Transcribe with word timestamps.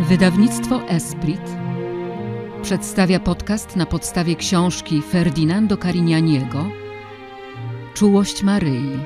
Wydawnictwo 0.00 0.88
Esprit 0.88 1.40
przedstawia 2.62 3.20
podcast 3.20 3.76
na 3.76 3.86
podstawie 3.86 4.36
książki 4.36 5.02
Ferdinando 5.02 5.76
Carignaniego 5.76 6.64
Czułość 7.94 8.42
Maryi 8.42 8.98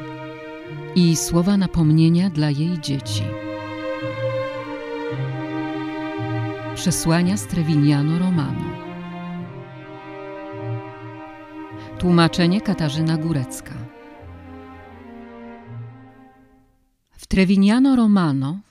i 0.95 1.17
słowa 1.17 1.57
napomnienia 1.57 2.30
dla 2.30 2.51
jej 2.51 2.80
dzieci. 2.80 3.22
Przesłania 6.75 7.37
z 7.37 7.46
Trevignano 7.46 8.18
Romano. 8.18 8.64
Tłumaczenie 11.98 12.61
Katarzyna 12.61 13.16
Górecka. 13.16 13.75
W 17.12 17.27
Trevignano 17.27 17.96
Romano 17.96 18.66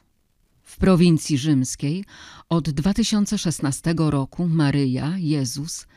w 0.75 0.77
prowincji 0.77 1.37
rzymskiej 1.37 2.05
od 2.49 2.69
2016 2.69 3.93
roku 3.97 4.47
Maryja, 4.47 5.17
Jezus, 5.17 5.87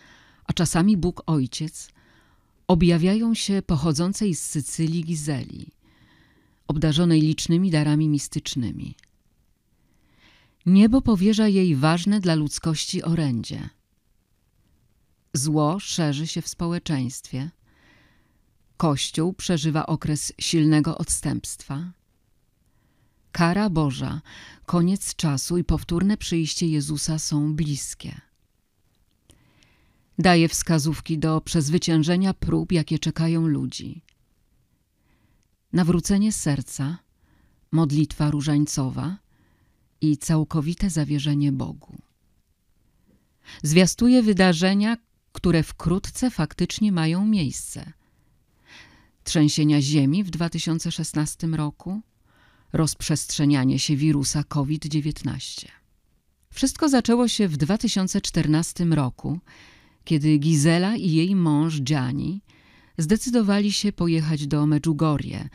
a 0.44 0.52
czasami 0.52 0.96
Bóg 0.96 1.22
Ojciec 1.26 1.88
objawiają 2.68 3.34
się 3.34 3.62
pochodzącej 3.62 4.34
z 4.34 4.42
Sycylii 4.42 5.04
Gizeli, 5.04 5.72
obdarzonej 6.68 7.20
licznymi 7.20 7.70
darami 7.70 8.08
mistycznymi. 8.08 8.94
Niebo 10.66 11.02
powierza 11.02 11.48
jej 11.48 11.76
ważne 11.76 12.20
dla 12.20 12.34
ludzkości 12.34 13.02
orędzie. 13.02 13.68
Zło 15.32 15.80
szerzy 15.80 16.26
się 16.26 16.42
w 16.42 16.48
społeczeństwie. 16.48 17.50
Kościół 18.76 19.32
przeżywa 19.32 19.86
okres 19.86 20.32
silnego 20.40 20.98
odstępstwa. 20.98 21.97
Kara 23.38 23.70
Boża, 23.70 24.20
koniec 24.66 25.14
czasu 25.14 25.58
i 25.58 25.64
powtórne 25.64 26.16
przyjście 26.16 26.68
Jezusa 26.68 27.18
są 27.18 27.54
bliskie. 27.54 28.20
Daje 30.18 30.48
wskazówki 30.48 31.18
do 31.18 31.40
przezwyciężenia 31.40 32.34
prób, 32.34 32.72
jakie 32.72 32.98
czekają 32.98 33.46
ludzi. 33.46 34.02
Nawrócenie 35.72 36.32
serca, 36.32 36.98
modlitwa 37.72 38.30
różańcowa 38.30 39.18
i 40.00 40.16
całkowite 40.16 40.90
zawierzenie 40.90 41.52
Bogu. 41.52 41.98
Zwiastuje 43.62 44.22
wydarzenia, 44.22 44.96
które 45.32 45.62
wkrótce 45.62 46.30
faktycznie 46.30 46.92
mają 46.92 47.26
miejsce. 47.26 47.92
Trzęsienia 49.24 49.80
ziemi 49.82 50.24
w 50.24 50.30
2016 50.30 51.46
roku, 51.46 52.02
rozprzestrzenianie 52.72 53.78
się 53.78 53.96
wirusa 53.96 54.44
COVID-19. 54.44 55.66
Wszystko 56.50 56.88
zaczęło 56.88 57.28
się 57.28 57.48
w 57.48 57.56
2014 57.56 58.84
roku, 58.84 59.38
kiedy 60.04 60.38
Gizela 60.38 60.96
i 60.96 61.10
jej 61.12 61.36
mąż 61.36 61.80
Gianni 61.82 62.42
zdecydowali 62.98 63.72
się 63.72 63.92
pojechać 63.92 64.46
do 64.46 64.66
Medjugorje, 64.66 65.48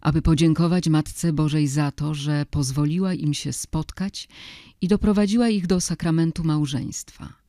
aby 0.00 0.22
podziękować 0.22 0.88
Matce 0.88 1.32
Bożej 1.32 1.68
za 1.68 1.90
to, 1.90 2.14
że 2.14 2.46
pozwoliła 2.50 3.14
im 3.14 3.34
się 3.34 3.52
spotkać 3.52 4.28
i 4.80 4.88
doprowadziła 4.88 5.48
ich 5.48 5.66
do 5.66 5.80
sakramentu 5.80 6.44
małżeństwa. 6.44 7.45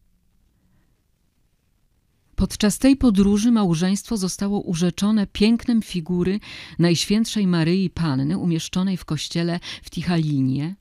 Podczas 2.37 2.77
tej 2.77 2.95
podróży 2.95 3.51
małżeństwo 3.51 4.17
zostało 4.17 4.61
urzeczone 4.61 5.27
pięknem 5.27 5.81
figury 5.81 6.39
Najświętszej 6.79 7.47
Maryi 7.47 7.89
Panny 7.89 8.37
umieszczonej 8.37 8.97
w 8.97 9.05
kościele 9.05 9.59
w 9.83 9.89
Tichalinie, 9.89 10.75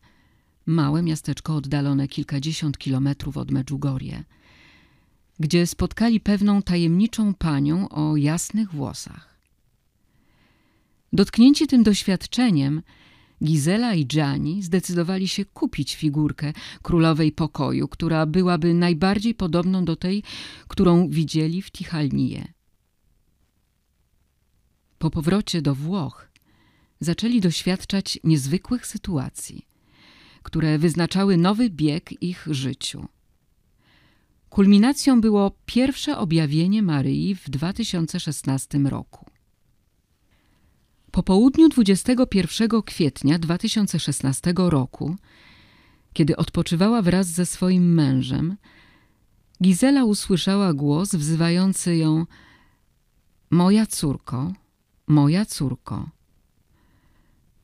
małe 0.66 1.02
miasteczko 1.02 1.56
oddalone 1.56 2.08
kilkadziesiąt 2.08 2.78
kilometrów 2.78 3.36
od 3.36 3.50
Medjugorje, 3.50 4.24
gdzie 5.40 5.66
spotkali 5.66 6.20
pewną 6.20 6.62
tajemniczą 6.62 7.34
panią 7.34 7.88
o 7.88 8.16
jasnych 8.16 8.70
włosach. 8.72 9.36
Dotknięci 11.12 11.66
tym 11.66 11.82
doświadczeniem, 11.82 12.82
Gizela 13.44 13.94
i 13.94 14.06
Gianni 14.06 14.62
zdecydowali 14.62 15.28
się 15.28 15.44
kupić 15.44 15.96
figurkę 15.96 16.52
królowej 16.82 17.32
pokoju, 17.32 17.88
która 17.88 18.26
byłaby 18.26 18.74
najbardziej 18.74 19.34
podobną 19.34 19.84
do 19.84 19.96
tej, 19.96 20.22
którą 20.68 21.08
widzieli 21.08 21.62
w 21.62 21.70
Tichalnie. 21.70 22.52
Po 24.98 25.10
powrocie 25.10 25.62
do 25.62 25.74
Włoch 25.74 26.30
zaczęli 27.00 27.40
doświadczać 27.40 28.18
niezwykłych 28.24 28.86
sytuacji, 28.86 29.66
które 30.42 30.78
wyznaczały 30.78 31.36
nowy 31.36 31.70
bieg 31.70 32.22
ich 32.22 32.46
życiu. 32.50 33.06
Kulminacją 34.48 35.20
było 35.20 35.56
pierwsze 35.66 36.18
objawienie 36.18 36.82
Maryi 36.82 37.34
w 37.34 37.50
2016 37.50 38.78
roku. 38.78 39.35
Po 41.16 41.22
południu 41.22 41.68
21 41.68 42.82
kwietnia 42.82 43.38
2016 43.38 44.54
roku, 44.56 45.16
kiedy 46.12 46.36
odpoczywała 46.36 47.02
wraz 47.02 47.26
ze 47.26 47.46
swoim 47.46 47.94
mężem, 47.94 48.56
Gizela 49.62 50.04
usłyszała 50.04 50.74
głos 50.74 51.14
wzywający 51.14 51.96
ją 51.96 52.26
Moja 53.50 53.86
córko, 53.86 54.52
moja 55.06 55.46
córko. 55.46 56.10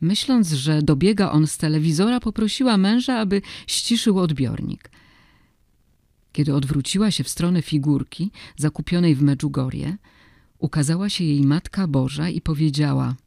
Myśląc, 0.01 0.49
że 0.49 0.83
dobiega 0.83 1.31
on 1.31 1.47
z 1.47 1.59
telewizora, 1.59 2.21
poprosiła 2.21 2.77
męża, 2.77 3.19
aby 3.19 3.43
ściszył 3.67 4.19
odbiornik. 4.19 4.91
Kiedy 6.33 6.55
odwróciła 6.55 7.11
się 7.11 7.25
w 7.25 7.29
stronę 7.29 7.63
figurki 7.63 8.31
zakupionej 8.57 9.15
w 9.15 9.23
Medjugorje, 9.23 9.97
ukazała 10.59 11.09
się 11.09 11.25
jej 11.25 11.43
Matka 11.43 11.87
Boża 11.87 12.29
i 12.29 12.41
powiedziała– 12.41 13.15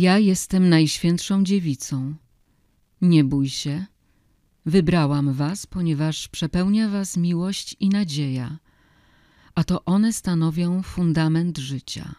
ja 0.00 0.18
jestem 0.18 0.68
Najświętszą 0.68 1.44
Dziewicą. 1.44 2.14
Nie 3.00 3.24
bój 3.24 3.48
się. 3.48 3.86
Wybrałam 4.66 5.32
was, 5.32 5.66
ponieważ 5.66 6.28
przepełnia 6.28 6.88
was 6.88 7.16
miłość 7.16 7.76
i 7.80 7.88
nadzieja, 7.88 8.58
a 9.54 9.64
to 9.64 9.84
one 9.84 10.12
stanowią 10.12 10.82
fundament 10.82 11.58
życia. 11.58 12.14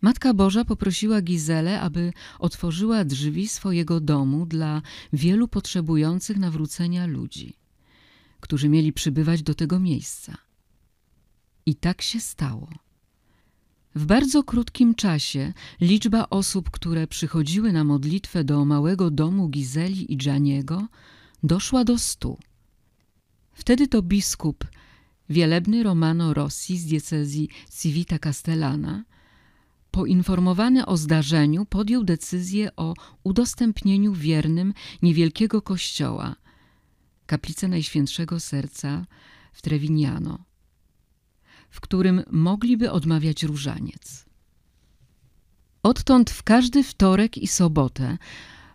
Matka 0.00 0.34
Boża 0.34 0.64
poprosiła 0.64 1.22
Gizelę, 1.22 1.80
aby 1.80 2.12
otworzyła 2.38 3.04
drzwi 3.04 3.48
swojego 3.48 4.00
domu 4.00 4.46
dla 4.46 4.82
wielu 5.12 5.48
potrzebujących 5.48 6.36
nawrócenia 6.36 7.06
ludzi, 7.06 7.56
którzy 8.40 8.68
mieli 8.68 8.92
przybywać 8.92 9.42
do 9.42 9.54
tego 9.54 9.80
miejsca. 9.80 10.36
I 11.66 11.74
tak 11.74 12.02
się 12.02 12.20
stało. 12.20 12.83
W 13.94 14.06
bardzo 14.06 14.42
krótkim 14.42 14.94
czasie 14.94 15.52
liczba 15.80 16.26
osób, 16.30 16.70
które 16.70 17.06
przychodziły 17.06 17.72
na 17.72 17.84
modlitwę 17.84 18.44
do 18.44 18.64
małego 18.64 19.10
domu 19.10 19.48
Gizeli 19.48 20.12
i 20.12 20.16
Gianniego 20.16 20.88
doszła 21.42 21.84
do 21.84 21.98
stu. 21.98 22.38
Wtedy 23.52 23.88
to 23.88 24.02
biskup, 24.02 24.64
wielebny 25.28 25.82
Romano 25.82 26.34
Rossi 26.34 26.78
z 26.78 26.86
diecezji 26.86 27.48
Civita 27.80 28.18
Castellana, 28.18 29.04
poinformowany 29.90 30.86
o 30.86 30.96
zdarzeniu, 30.96 31.66
podjął 31.66 32.04
decyzję 32.04 32.76
o 32.76 32.94
udostępnieniu 33.24 34.12
wiernym 34.12 34.74
niewielkiego 35.02 35.62
kościoła, 35.62 36.36
kaplicy 37.26 37.68
Najświętszego 37.68 38.40
Serca 38.40 39.06
w 39.52 39.62
Trevignano 39.62 40.53
w 41.74 41.80
którym 41.80 42.22
mogliby 42.30 42.90
odmawiać 42.90 43.42
różaniec. 43.42 44.24
Odtąd 45.82 46.30
w 46.30 46.42
każdy 46.42 46.84
wtorek 46.84 47.38
i 47.38 47.46
sobotę 47.46 48.18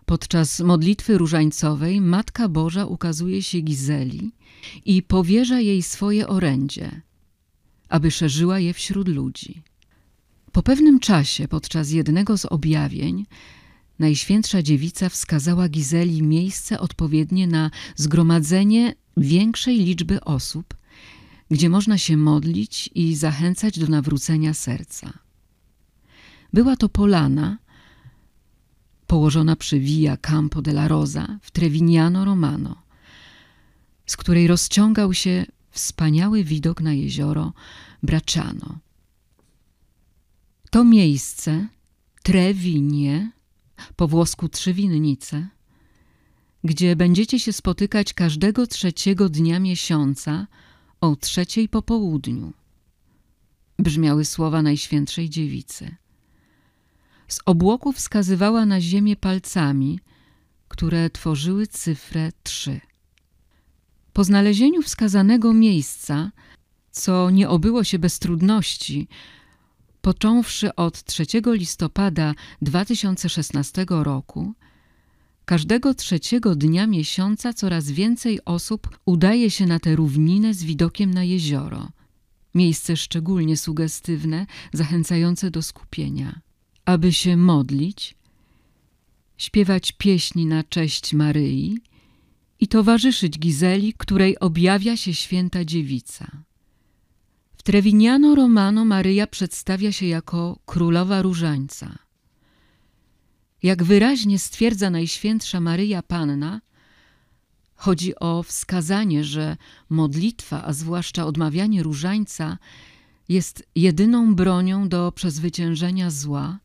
podczas 0.06 0.60
modlitwy 0.60 1.18
różańcowej 1.18 2.00
Matka 2.00 2.48
Boża 2.48 2.86
ukazuje 2.86 3.42
się 3.42 3.60
Gizeli 3.60 4.32
i 4.84 5.02
powierza 5.02 5.60
jej 5.60 5.82
swoje 5.82 6.28
orędzie, 6.28 7.00
aby 7.88 8.10
szerzyła 8.10 8.58
je 8.58 8.74
wśród 8.74 9.08
ludzi. 9.08 9.62
Po 10.52 10.62
pewnym 10.62 11.00
czasie, 11.00 11.48
podczas 11.48 11.90
jednego 11.90 12.38
z 12.38 12.44
objawień, 12.44 13.26
Najświętsza 13.98 14.62
Dziewica 14.62 15.08
wskazała 15.08 15.68
Gizeli 15.68 16.22
miejsce 16.22 16.80
odpowiednie 16.80 17.46
na 17.46 17.70
zgromadzenie 17.96 18.94
większej 19.16 19.78
liczby 19.78 20.20
osób, 20.20 20.74
gdzie 21.50 21.68
można 21.68 21.98
się 21.98 22.16
modlić 22.16 22.90
i 22.94 23.16
zachęcać 23.16 23.78
do 23.78 23.86
nawrócenia 23.86 24.54
serca. 24.54 25.12
Była 26.52 26.76
to 26.76 26.88
polana 26.88 27.58
położona 29.06 29.56
przy 29.56 29.80
Via 29.80 30.16
Campo 30.16 30.62
della 30.62 30.88
Rosa 30.88 31.38
w 31.42 31.50
Trevignano 31.50 32.24
Romano, 32.24 32.82
z 34.06 34.16
której 34.16 34.46
rozciągał 34.46 35.14
się 35.14 35.46
wspaniały 35.70 36.44
widok 36.44 36.80
na 36.80 36.92
jezioro 36.92 37.52
Bracciano. 38.02 38.78
To 40.70 40.84
miejsce, 40.84 41.68
Trevinie, 42.22 43.32
po 43.96 44.08
włosku 44.08 44.48
trzy 44.48 44.74
winnice, 44.74 45.48
gdzie 46.64 46.96
będziecie 46.96 47.40
się 47.40 47.52
spotykać 47.52 48.14
każdego 48.14 48.66
trzeciego 48.66 49.28
dnia 49.28 49.60
miesiąca 49.60 50.46
o 51.00 51.16
trzeciej 51.16 51.68
po 51.68 51.82
południu. 51.82 52.52
Brzmiały 53.78 54.24
słowa 54.24 54.62
Najświętszej 54.62 55.30
Dziewicy. 55.30 55.96
Z 57.28 57.40
obłoków 57.46 57.96
wskazywała 57.96 58.66
na 58.66 58.80
ziemię 58.80 59.16
palcami, 59.16 60.00
które 60.68 61.10
tworzyły 61.10 61.66
cyfrę 61.66 62.32
trzy. 62.42 62.80
Po 64.12 64.24
znalezieniu 64.24 64.82
wskazanego 64.82 65.52
miejsca, 65.52 66.30
co 66.90 67.30
nie 67.30 67.48
obyło 67.48 67.84
się 67.84 67.98
bez 67.98 68.18
trudności, 68.18 69.08
począwszy 70.00 70.74
od 70.74 71.04
3 71.04 71.24
listopada 71.46 72.34
2016 72.62 73.86
roku, 73.88 74.54
każdego 75.50 75.94
trzeciego 75.94 76.54
dnia 76.54 76.86
miesiąca 76.86 77.52
coraz 77.52 77.90
więcej 77.90 78.44
osób 78.44 78.98
udaje 79.06 79.50
się 79.50 79.66
na 79.66 79.78
tę 79.78 79.96
równinę 79.96 80.54
z 80.54 80.64
widokiem 80.64 81.14
na 81.14 81.24
jezioro. 81.24 81.88
Miejsce 82.54 82.96
szczególnie 82.96 83.56
sugestywne, 83.56 84.46
zachęcające 84.72 85.50
do 85.50 85.62
skupienia. 85.62 86.40
Aby 86.84 87.12
się 87.12 87.36
modlić, 87.36 88.16
śpiewać 89.38 89.92
pieśni 89.92 90.46
na 90.46 90.64
cześć 90.64 91.14
Maryi 91.14 91.78
i 92.60 92.68
towarzyszyć 92.68 93.38
Gizeli, 93.38 93.94
której 93.98 94.38
objawia 94.38 94.96
się 94.96 95.14
święta 95.14 95.64
dziewica. 95.64 96.44
W 97.56 97.62
Trevignano 97.62 98.34
Romano 98.34 98.84
Maryja 98.84 99.26
przedstawia 99.26 99.92
się 99.92 100.06
jako 100.06 100.58
królowa 100.66 101.22
różańca. 101.22 102.09
Jak 103.62 103.82
wyraźnie 103.84 104.38
stwierdza 104.38 104.90
Najświętsza 104.90 105.60
Maryja 105.60 106.02
Panna, 106.02 106.60
chodzi 107.74 108.18
o 108.18 108.42
wskazanie, 108.42 109.24
że 109.24 109.56
modlitwa, 109.90 110.64
a 110.64 110.72
zwłaszcza 110.72 111.26
odmawianie 111.26 111.82
różańca, 111.82 112.58
jest 113.28 113.62
jedyną 113.74 114.34
bronią 114.34 114.88
do 114.88 115.12
przezwyciężenia 115.12 116.10
zła, 116.10 116.58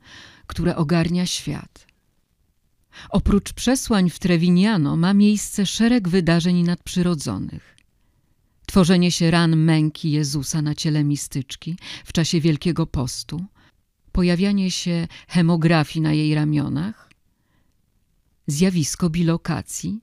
które 0.48 0.76
ogarnia 0.76 1.26
świat. 1.26 1.88
Oprócz 3.10 3.54
przesłań 3.54 4.10
w 4.10 4.20
Trevignano 4.20 4.96
ma 4.96 5.14
miejsce 5.14 5.66
szereg 5.66 6.10
wydarzeń 6.10 6.64
nadprzyrodzonych. 6.64 7.76
Tworzenie 8.66 9.12
się 9.12 9.32
ran 9.32 9.56
męki 9.56 10.12
Jezusa 10.12 10.62
na 10.62 10.76
ciele 10.76 11.04
mistyczki 11.04 11.78
w 12.06 12.14
czasie 12.14 12.42
Wielkiego 12.42 12.88
Postu, 12.88 13.46
pojawianie 14.16 14.72
się 14.72 15.08
hemografii 15.28 16.04
na 16.04 16.14
jej 16.14 16.36
ramionach, 16.36 17.10
zjawisko 18.48 19.10
bilokacji, 19.10 20.00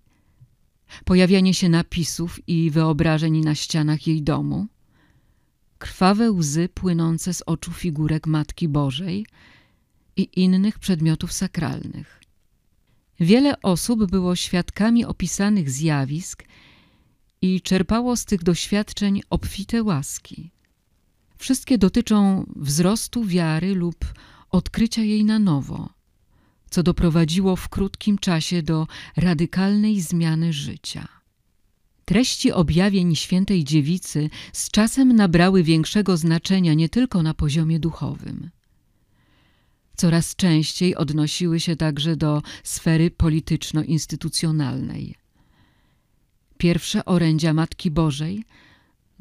pojawianie 1.05 1.55
się 1.55 1.69
napisów 1.69 2.49
i 2.49 2.70
wyobrażeń 2.70 3.41
na 3.41 3.55
ścianach 3.55 4.06
jej 4.06 4.23
domu, 4.23 4.67
krwawe 5.79 6.31
łzy 6.31 6.69
płynące 6.69 7.35
z 7.35 7.43
oczu 7.47 7.73
figurek 7.73 8.26
Matki 8.26 8.69
Bożej 8.69 9.26
i 10.17 10.29
innych 10.37 10.79
przedmiotów 10.79 11.32
sakralnych. 11.32 12.20
Wiele 13.20 13.62
osób 13.62 14.11
było 14.11 14.37
świadkami 14.37 15.05
opisanych 15.05 15.70
zjawisk 15.70 16.44
i 17.43 17.61
czerpało 17.61 18.17
z 18.17 18.25
tych 18.25 18.43
doświadczeń 18.43 19.23
obfite 19.31 19.82
łaski. 19.82 20.51
Wszystkie 21.43 21.79
dotyczą 21.79 22.47
wzrostu 22.56 23.25
wiary 23.25 23.75
lub 23.75 24.05
odkrycia 24.50 25.03
jej 25.03 25.25
na 25.25 25.39
nowo, 25.39 25.89
co 26.71 26.83
doprowadziło 26.83 27.56
w 27.56 27.69
krótkim 27.69 28.19
czasie 28.19 28.62
do 28.62 28.87
radykalnej 29.17 30.00
zmiany 30.00 30.53
życia. 30.53 31.09
Treści 32.05 32.53
objawień 32.53 33.17
świętej 33.17 33.65
dziewicy 33.65 34.31
z 34.53 34.71
czasem 34.71 35.17
nabrały 35.17 35.62
większego 35.62 36.17
znaczenia 36.17 36.75
nie 36.75 36.89
tylko 36.89 37.23
na 37.23 37.35
poziomie 37.35 37.81
duchowym. 37.81 38.50
Coraz 39.97 40.37
częściej 40.37 40.97
odnosiły 40.97 41.61
się 41.61 41.77
także 41.77 42.17
do 42.17 42.43
sfery 42.62 43.11
polityczno-instytucjonalnej. 43.11 45.15
Pierwsze 46.59 47.05
orędzia 47.05 47.55
Matki 47.55 47.91
Bożej 47.91 48.44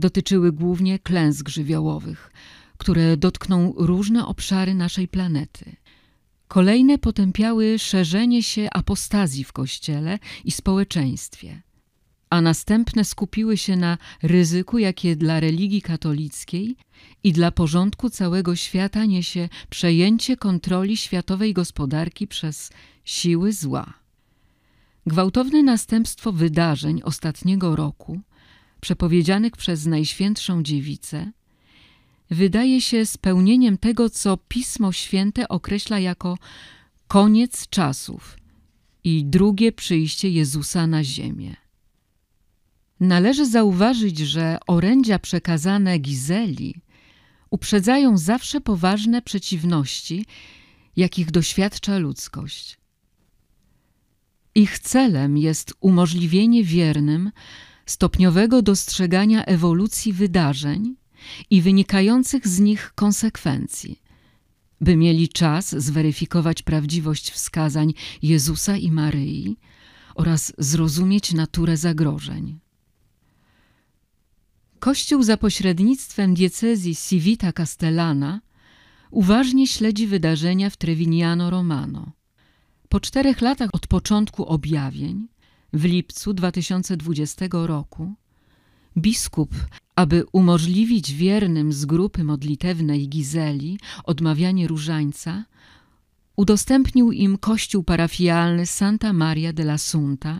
dotyczyły 0.01 0.51
głównie 0.51 0.99
klęsk 0.99 1.49
żywiołowych, 1.49 2.31
które 2.77 3.17
dotkną 3.17 3.73
różne 3.77 4.25
obszary 4.25 4.73
naszej 4.73 5.07
planety. 5.07 5.75
Kolejne 6.47 6.97
potępiały 6.97 7.79
szerzenie 7.79 8.43
się 8.43 8.67
apostazji 8.73 9.43
w 9.43 9.53
Kościele 9.53 10.19
i 10.45 10.51
społeczeństwie, 10.51 11.61
a 12.29 12.41
następne 12.41 13.05
skupiły 13.05 13.57
się 13.57 13.75
na 13.75 13.97
ryzyku, 14.23 14.77
jakie 14.77 15.15
dla 15.15 15.39
religii 15.39 15.81
katolickiej 15.81 16.75
i 17.23 17.33
dla 17.33 17.51
porządku 17.51 18.09
całego 18.09 18.55
świata 18.55 19.05
niesie 19.05 19.49
przejęcie 19.69 20.37
kontroli 20.37 20.97
światowej 20.97 21.53
gospodarki 21.53 22.27
przez 22.27 22.71
siły 23.05 23.53
zła. 23.53 23.93
Gwałtowne 25.05 25.63
następstwo 25.63 26.31
wydarzeń 26.31 27.01
ostatniego 27.03 27.75
roku, 27.75 28.21
przepowiedzianych 28.81 29.57
przez 29.57 29.85
Najświętszą 29.85 30.63
Dziewicę, 30.63 31.31
wydaje 32.29 32.81
się 32.81 33.05
spełnieniem 33.05 33.77
tego, 33.77 34.09
co 34.09 34.37
Pismo 34.37 34.91
Święte 34.91 35.47
określa 35.47 35.99
jako 35.99 36.37
koniec 37.07 37.69
czasów 37.69 38.37
i 39.03 39.25
drugie 39.25 39.71
przyjście 39.71 40.29
Jezusa 40.29 40.87
na 40.87 41.03
ziemię. 41.03 41.55
Należy 42.99 43.45
zauważyć, 43.45 44.17
że 44.17 44.57
orędzia 44.67 45.19
przekazane 45.19 45.99
Gizeli 45.99 46.75
uprzedzają 47.49 48.17
zawsze 48.17 48.61
poważne 48.61 49.21
przeciwności, 49.21 50.25
jakich 50.95 51.31
doświadcza 51.31 51.97
ludzkość. 51.97 52.77
Ich 54.55 54.79
celem 54.79 55.37
jest 55.37 55.73
umożliwienie 55.79 56.63
wiernym 56.63 57.31
stopniowego 57.85 58.61
dostrzegania 58.61 59.45
ewolucji 59.45 60.13
wydarzeń 60.13 60.95
i 61.49 61.61
wynikających 61.61 62.47
z 62.47 62.59
nich 62.59 62.91
konsekwencji, 62.95 64.01
by 64.81 64.95
mieli 64.95 65.29
czas 65.29 65.75
zweryfikować 65.75 66.61
prawdziwość 66.61 67.31
wskazań 67.31 67.93
Jezusa 68.21 68.77
i 68.77 68.91
Maryi 68.91 69.57
oraz 70.15 70.53
zrozumieć 70.57 71.33
naturę 71.33 71.77
zagrożeń. 71.77 72.59
Kościół 74.79 75.23
za 75.23 75.37
pośrednictwem 75.37 76.33
diecezji 76.33 76.95
Civita 76.95 77.51
Castellana 77.53 78.41
uważnie 79.11 79.67
śledzi 79.67 80.07
wydarzenia 80.07 80.69
w 80.69 80.77
Trevignano 80.77 81.49
Romano. 81.49 82.11
Po 82.89 82.99
czterech 82.99 83.41
latach 83.41 83.69
od 83.73 83.87
początku 83.87 84.45
objawień, 84.45 85.27
w 85.73 85.85
lipcu 85.85 86.33
2020 86.33 87.45
roku, 87.51 88.13
biskup, 88.97 89.55
aby 89.95 90.23
umożliwić 90.31 91.13
wiernym 91.13 91.73
z 91.73 91.85
grupy 91.85 92.23
modlitewnej 92.23 93.09
Gizeli 93.09 93.79
odmawianie 94.03 94.67
różańca, 94.67 95.45
udostępnił 96.35 97.11
im 97.11 97.37
kościół 97.37 97.83
parafialny 97.83 98.65
Santa 98.65 99.13
Maria 99.13 99.53
della 99.53 99.77
Sunta, 99.77 100.39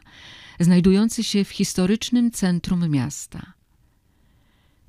znajdujący 0.59 1.23
się 1.23 1.43
w 1.43 1.49
historycznym 1.49 2.31
centrum 2.31 2.89
miasta. 2.89 3.53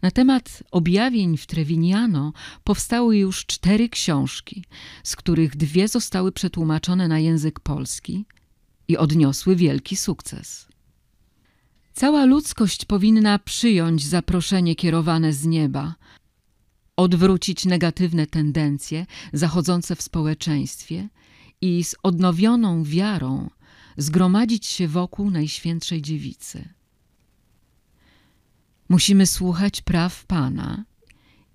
Na 0.03 0.11
temat 0.11 0.63
objawień 0.71 1.37
w 1.37 1.47
Trevignano 1.47 2.33
powstały 2.65 3.17
już 3.17 3.47
cztery 3.47 3.89
książki, 3.89 4.65
z 5.03 5.17
których 5.17 5.57
dwie 5.57 5.89
zostały 5.89 6.33
przetłumaczone 6.33 7.09
na 7.09 7.19
język 7.19 7.61
polski 7.61 8.25
i 8.93 8.97
odniosły 8.97 9.57
wielki 9.57 9.97
sukces. 9.97 10.69
Cała 11.95 12.25
ludzkość 12.25 12.85
powinna 12.85 13.39
przyjąć 13.39 14.07
zaproszenie 14.07 14.75
kierowane 14.75 15.33
z 15.33 15.47
nieba, 15.47 15.95
odwrócić 16.97 17.65
negatywne 17.65 18.27
tendencje 18.27 19.07
zachodzące 19.33 19.97
w 19.97 20.03
społeczeństwie 20.03 21.09
i 21.61 21.85
z 21.85 21.95
odnowioną 22.03 22.85
wiarą 22.85 23.51
zgromadzić 23.97 24.67
się 24.67 24.89
wokół 24.89 25.31
Najświętszej 25.31 26.03
Dziewicy. 26.03 26.69
Musimy 28.89 29.27
słuchać 29.27 29.83
praw 29.83 30.27
Pana 30.27 30.85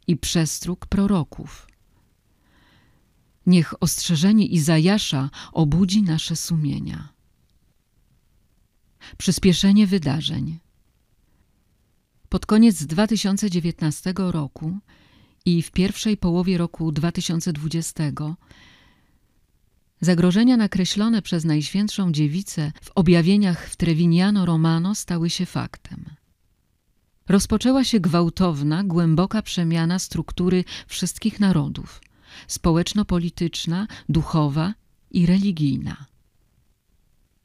i 0.08 0.18
przestróg 0.18 0.86
proroków. 0.86 1.68
Niech 3.46 3.84
ostrzeżenie 3.84 4.46
Izajasza 4.46 5.30
obudzi 5.54 6.02
nasze 6.02 6.36
sumienia. 6.36 7.17
Przyspieszenie 9.18 9.88
wydarzeń. 9.88 10.60
Pod 12.30 12.46
koniec 12.46 12.86
2019 12.86 14.14
roku 14.18 14.78
i 15.46 15.62
w 15.62 15.72
pierwszej 15.72 16.18
połowie 16.18 16.58
roku 16.58 16.92
2020 16.92 18.04
Zagrożenia 20.02 20.58
nakreślone 20.58 21.22
przez 21.22 21.46
Najświętszą 21.46 22.12
Dziewicę 22.12 22.72
w 22.82 22.92
objawieniach 22.96 23.70
w 23.70 23.76
Trevignano 23.76 24.46
Romano 24.46 24.96
stały 24.96 25.30
się 25.30 25.46
faktem. 25.46 26.06
Rozpoczęła 27.30 27.84
się 27.84 28.00
gwałtowna, 28.00 28.84
głęboka 28.84 29.42
przemiana 29.42 30.00
struktury 30.00 30.64
wszystkich 30.88 31.40
narodów 31.40 32.02
społeczno-polityczna, 32.48 33.88
duchowa 34.10 34.74
i 35.12 35.26
religijna. 35.26 36.06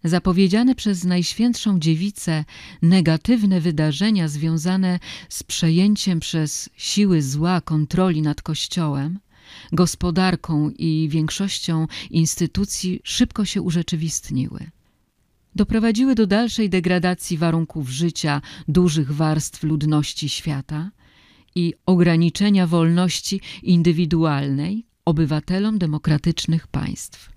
Zapowiedziane 0.05 0.75
przez 0.75 1.05
Najświętszą 1.05 1.81
Dziewicę 1.81 2.45
negatywne 2.83 3.61
wydarzenia 3.61 4.29
związane 4.29 4.99
z 5.29 5.43
przejęciem 5.43 6.21
przez 6.21 6.71
siły 6.77 7.23
zła 7.23 7.61
kontroli 7.61 8.23
nad 8.23 8.43
Kościołem, 8.43 9.19
gospodarką 9.73 10.71
i 10.71 11.09
większością 11.11 11.87
instytucji 12.11 13.01
szybko 13.05 13.45
się 13.45 13.63
urzeczywistniły. 13.63 14.71
Doprowadziły 15.55 16.15
do 16.15 16.27
dalszej 16.27 16.71
degradacji 16.71 17.39
warunków 17.39 17.89
życia 17.89 18.41
dużych 18.69 19.13
warstw 19.13 19.63
ludności 19.63 20.29
świata 20.29 20.91
i 21.55 21.75
ograniczenia 21.87 22.67
wolności 22.67 23.41
indywidualnej 23.63 24.87
obywatelom 25.05 25.79
demokratycznych 25.79 26.67
państw. 26.67 27.32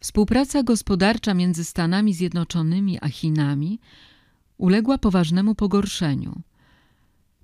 Współpraca 0.00 0.62
gospodarcza 0.62 1.34
między 1.34 1.64
Stanami 1.64 2.14
Zjednoczonymi 2.14 2.98
a 3.00 3.08
Chinami 3.08 3.80
uległa 4.58 4.98
poważnemu 4.98 5.54
pogorszeniu, 5.54 6.42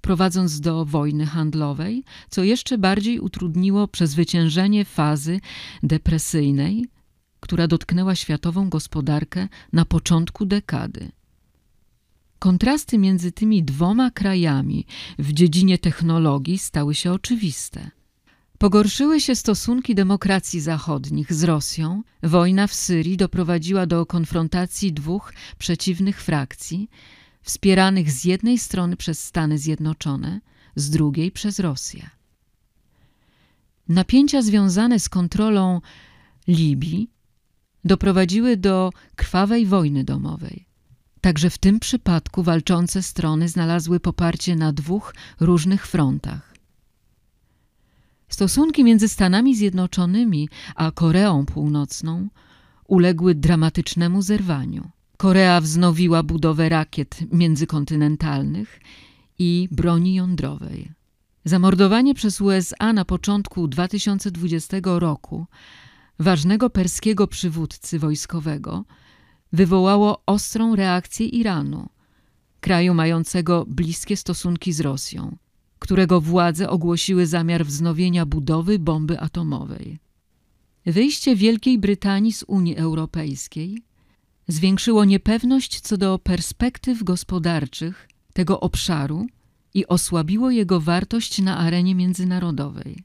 prowadząc 0.01 0.61
do 0.61 0.85
wojny 0.85 1.27
handlowej, 1.27 2.05
co 2.31 2.45
jeszcze 2.45 2.79
bardziej 2.79 3.21
utrudniło 3.21 3.89
przezwyciężenie 3.89 4.85
fazy 4.85 5.41
depresyjnej, 5.83 6.87
która 7.41 7.67
dotknęła 7.67 8.15
światową 8.15 8.69
gospodarkę 8.69 9.49
na 9.73 9.85
początku 9.85 10.47
dekady. 10.47 11.13
Kontrasty 12.39 12.99
między 12.99 13.33
tymi 13.33 13.63
dwoma 13.63 14.11
krajami 14.11 14.87
w 15.19 15.33
dziedzinie 15.33 15.79
technologii 15.79 16.59
stały 16.59 16.95
się 16.95 17.13
oczywiste. 17.13 17.91
Pogorszyły 18.65 19.21
się 19.21 19.35
stosunki 19.35 19.95
demokracji 19.95 20.61
zachodnich 20.61 21.33
z 21.33 21.45
Rosją. 21.45 22.03
Wojna 22.23 22.67
w 22.67 22.75
Syrii 22.75 23.17
doprowadziła 23.17 23.87
do 23.87 24.07
konfrontacji 24.07 24.93
dwóch 24.93 25.33
przeciwnych 25.59 26.23
frakcji, 26.23 26.91
wspieranych 27.43 28.11
z 28.11 28.25
jednej 28.25 28.59
strony 28.59 28.97
przez 28.97 29.25
Stany 29.25 29.59
Zjednoczone, 29.59 30.41
z 30.77 30.91
drugiej 30.91 31.33
przez 31.33 31.59
Rosję. 31.59 32.11
Napięcia 33.89 34.43
związane 34.43 35.01
z 35.01 35.09
kontrolą 35.09 35.81
Libii 36.49 37.11
doprowadziły 37.85 38.57
do 38.57 38.91
krwawej 39.17 39.67
wojny 39.67 40.05
domowej. 40.05 40.67
Także 41.21 41.51
w 41.51 41.59
tym 41.59 41.81
przypadku 41.81 42.43
walczące 42.43 43.03
strony 43.03 43.49
znalazły 43.49 44.01
poparcie 44.01 44.57
na 44.57 44.73
dwóch 44.73 45.15
różnych 45.41 45.87
frontach. 45.87 46.54
Stosunki 48.35 48.85
między 48.85 49.09
Stanami 49.09 49.57
Zjednoczonymi 49.57 50.49
a 50.75 50.91
Koreą 50.91 51.47
Północną 51.47 52.29
uległy 52.89 53.35
dramatycznemu 53.35 54.23
zerwaniu. 54.23 54.91
Korea 55.17 55.61
wznowiła 55.61 56.23
budowę 56.23 56.69
rakiet 56.69 57.19
międzykontynentalnych 57.33 58.81
i 59.39 59.69
broni 59.71 60.15
jądrowej. 60.15 60.93
Zamordowanie 61.45 62.15
przez 62.15 62.41
USA 62.41 62.93
na 62.93 63.05
początku 63.05 63.69
2020 63.69 64.77
roku 64.85 65.47
ważnego 66.19 66.71
perskiego 66.71 67.27
przywódcy 67.27 67.99
wojskowego 67.99 68.85
wywołało 69.53 70.23
ostrą 70.27 70.77
reakcję 70.77 71.27
Iranu, 71.27 71.89
kraju 72.61 72.95
mającego 72.95 73.65
bliskie 73.69 74.17
stosunki 74.17 74.73
z 74.73 74.81
Rosją, 74.81 75.37
którego 75.79 76.21
władze 76.21 76.71
ogłosiły 76.71 77.27
zamiar 77.27 77.67
wznowienia 77.67 78.27
budowy 78.27 78.79
bomby 78.79 79.21
atomowej. 79.21 79.99
Wyjście 80.87 81.37
Wielkiej 81.37 81.79
Brytanii 81.79 82.33
z 82.33 82.43
Unii 82.43 82.77
Europejskiej 82.77 83.83
zwiększyło 84.49 85.05
niepewność 85.05 85.81
co 85.81 85.97
do 85.97 86.19
perspektyw 86.19 87.03
gospodarczych 87.03 88.09
tego 88.33 88.61
obszaru 88.61 89.27
i 89.75 89.87
osłabiło 89.87 90.51
jego 90.51 90.81
wartość 90.81 91.39
na 91.39 91.59
arenie 91.59 91.95
międzynarodowej. 91.95 93.05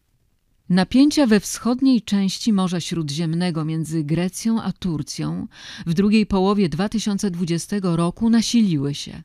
Napięcia 0.69 1.27
we 1.27 1.39
wschodniej 1.39 2.01
części 2.01 2.53
Morza 2.53 2.79
Śródziemnego 2.79 3.65
między 3.65 4.03
Grecją 4.03 4.61
a 4.61 4.71
Turcją 4.71 5.47
w 5.85 5.93
drugiej 5.93 6.25
połowie 6.25 6.69
2020 6.69 7.75
roku 7.81 8.29
nasiliły 8.29 8.95
się, 8.95 9.23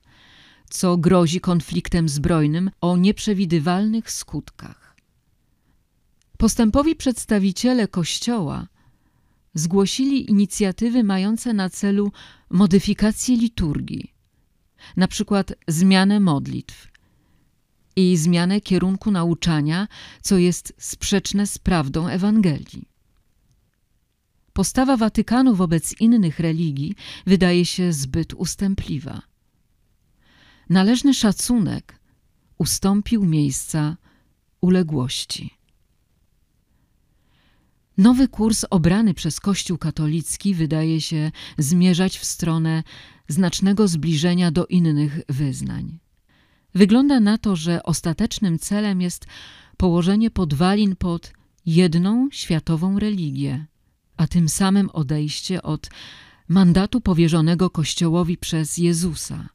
co 0.70 0.96
grozi 0.96 1.40
konfliktem 1.40 2.08
zbrojnym 2.08 2.70
o 2.80 2.96
nieprzewidywalnych 2.96 4.10
skutkach. 4.10 4.96
Postępowi 6.38 6.96
przedstawiciele 6.96 7.88
Kościoła 7.88 8.66
zgłosili 9.54 10.30
inicjatywy 10.30 11.04
mające 11.04 11.52
na 11.52 11.70
celu 11.70 12.12
modyfikację 12.50 13.36
liturgii, 13.36 14.12
na 14.96 15.08
przykład 15.08 15.52
zmianę 15.68 16.20
modlitw 16.20 16.88
i 17.96 18.16
zmianę 18.16 18.60
kierunku 18.60 19.10
nauczania, 19.10 19.88
co 20.22 20.38
jest 20.38 20.72
sprzeczne 20.78 21.46
z 21.46 21.58
prawdą 21.58 22.08
Ewangelii. 22.08 22.88
Postawa 24.52 24.96
Watykanu 24.96 25.54
wobec 25.54 26.00
innych 26.00 26.40
religii 26.40 26.94
wydaje 27.26 27.64
się 27.64 27.92
zbyt 27.92 28.34
ustępliwa. 28.34 29.22
Należny 30.70 31.14
szacunek 31.14 32.00
ustąpił 32.58 33.24
miejsca 33.24 33.96
uległości. 34.60 35.54
Nowy 37.98 38.28
kurs 38.28 38.64
obrany 38.70 39.14
przez 39.14 39.40
Kościół 39.40 39.78
katolicki 39.78 40.54
wydaje 40.54 41.00
się 41.00 41.32
zmierzać 41.58 42.18
w 42.18 42.24
stronę 42.24 42.82
znacznego 43.28 43.88
zbliżenia 43.88 44.50
do 44.50 44.66
innych 44.66 45.20
wyznań. 45.28 45.98
Wygląda 46.74 47.20
na 47.20 47.38
to, 47.38 47.56
że 47.56 47.82
ostatecznym 47.82 48.58
celem 48.58 49.00
jest 49.00 49.26
położenie 49.76 50.30
podwalin 50.30 50.96
pod 50.96 51.32
jedną 51.66 52.28
światową 52.32 52.98
religię, 52.98 53.66
a 54.16 54.26
tym 54.26 54.48
samym 54.48 54.90
odejście 54.90 55.62
od 55.62 55.90
mandatu 56.48 57.00
powierzonego 57.00 57.70
Kościołowi 57.70 58.38
przez 58.38 58.78
Jezusa, 58.78 59.48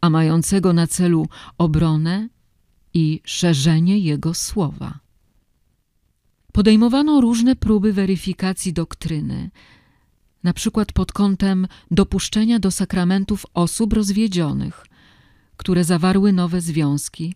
a 0.00 0.10
mającego 0.10 0.72
na 0.72 0.86
celu 0.86 1.28
obronę 1.58 2.28
i 2.94 3.20
szerzenie 3.24 3.98
Jego 3.98 4.34
słowa. 4.34 4.98
Podejmowano 6.52 7.20
różne 7.20 7.56
próby 7.56 7.92
weryfikacji 7.92 8.72
doktryny, 8.72 9.50
na 10.44 10.52
przykład 10.52 10.92
pod 10.92 11.12
kątem 11.12 11.66
dopuszczenia 11.90 12.58
do 12.58 12.70
sakramentów 12.70 13.46
osób 13.54 13.92
rozwiedzionych, 13.92 14.86
które 15.56 15.84
zawarły 15.84 16.32
nowe 16.32 16.60
związki, 16.60 17.34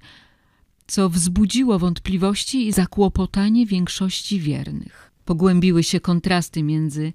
co 0.87 1.09
wzbudziło 1.09 1.79
wątpliwości 1.79 2.67
i 2.67 2.73
zakłopotanie 2.73 3.67
większości 3.67 4.41
wiernych. 4.41 5.13
Pogłębiły 5.25 5.83
się 5.83 6.01
kontrasty 6.01 6.63
między 6.63 7.13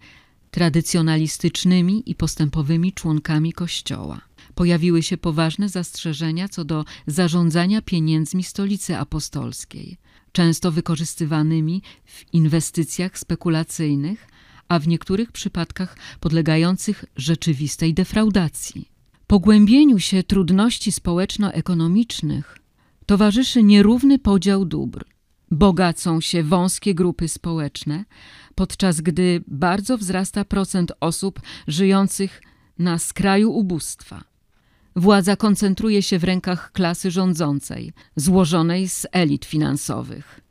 tradycjonalistycznymi 0.51 2.03
i 2.05 2.15
postępowymi 2.15 2.93
członkami 2.93 3.53
Kościoła. 3.53 4.21
Pojawiły 4.57 5.03
się 5.03 5.17
poważne 5.17 5.69
zastrzeżenia 5.69 6.47
co 6.49 6.65
do 6.65 6.85
zarządzania 7.07 7.81
pieniędzmi 7.81 8.43
stolicy 8.43 8.97
apostolskiej, 8.97 9.97
często 10.31 10.71
wykorzystywanymi 10.71 11.81
w 12.05 12.33
inwestycjach 12.33 13.19
spekulacyjnych, 13.19 14.27
a 14.67 14.79
w 14.79 14.87
niektórych 14.87 15.31
przypadkach 15.31 15.97
podlegających 16.19 17.05
rzeczywistej 17.15 17.93
defraudacji. 17.93 18.89
Pogłębieniu 19.27 19.99
się 19.99 20.23
trudności 20.23 20.91
społeczno-ekonomicznych 20.91 22.57
towarzyszy 23.05 23.63
nierówny 23.63 24.19
podział 24.19 24.65
dóbr. 24.65 25.05
Bogacą 25.51 26.21
się 26.21 26.43
wąskie 26.43 26.95
grupy 26.95 27.27
społeczne, 27.27 28.05
podczas 28.55 29.01
gdy 29.01 29.43
bardzo 29.47 29.97
wzrasta 29.97 30.45
procent 30.45 30.91
osób 30.99 31.41
żyjących 31.67 32.41
na 32.79 32.99
skraju 32.99 33.51
ubóstwa. 33.51 34.36
Władza 34.97 35.35
koncentruje 35.35 36.01
się 36.01 36.19
w 36.19 36.23
rękach 36.23 36.71
klasy 36.71 37.11
rządzącej, 37.11 37.93
złożonej 38.15 38.89
z 38.89 39.07
elit 39.11 39.45
finansowych. 39.45 40.41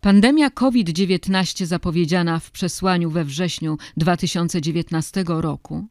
Pandemia 0.00 0.50
COVID-19 0.50 1.66
zapowiedziana 1.66 2.38
w 2.38 2.50
przesłaniu 2.50 3.10
we 3.10 3.24
wrześniu 3.24 3.78
2019 3.96 5.24
roku 5.26 5.86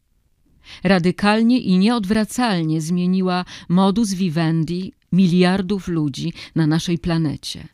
radykalnie 0.83 1.60
i 1.60 1.77
nieodwracalnie 1.77 2.81
zmieniła 2.81 3.45
modus 3.69 4.13
vivendi 4.13 4.93
miliardów 5.12 5.88
ludzi 5.88 6.33
na 6.55 6.67
naszej 6.67 6.98
planecie. 6.98 7.67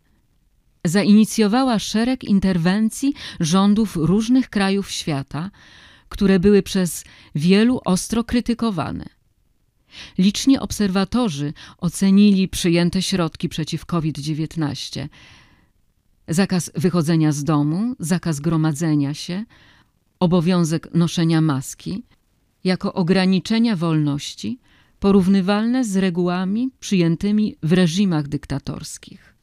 zainicjowała 0.85 1.79
szereg 1.79 2.23
interwencji 2.23 3.13
rządów 3.39 3.95
różnych 3.95 4.49
krajów 4.49 4.91
świata, 4.91 5.51
które 6.09 6.39
były 6.39 6.63
przez 6.63 7.03
wielu 7.35 7.79
ostro 7.85 8.23
krytykowane. 8.23 9.18
Liczni 10.17 10.59
obserwatorzy 10.59 11.53
ocenili 11.77 12.47
przyjęte 12.47 13.01
środki 13.01 13.49
przeciw 13.49 13.85
COVID-19. 13.85 15.07
Zakaz 16.27 16.71
wychodzenia 16.75 17.31
z 17.31 17.43
domu, 17.43 17.95
zakaz 17.99 18.39
gromadzenia 18.39 19.13
się, 19.13 19.45
obowiązek 20.19 20.93
noszenia 20.93 21.41
maski 21.41 22.03
jako 22.63 22.93
ograniczenia 22.93 23.75
wolności 23.75 24.59
porównywalne 24.99 25.85
z 25.85 25.97
regułami 25.97 26.71
przyjętymi 26.79 27.55
w 27.63 27.73
reżimach 27.73 28.27
dyktatorskich. 28.27 29.35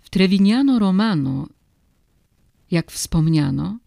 W 0.00 0.10
Trevignano 0.10 0.78
Romano, 0.78 1.46
jak 2.70 2.90
wspomniano, 2.90 3.78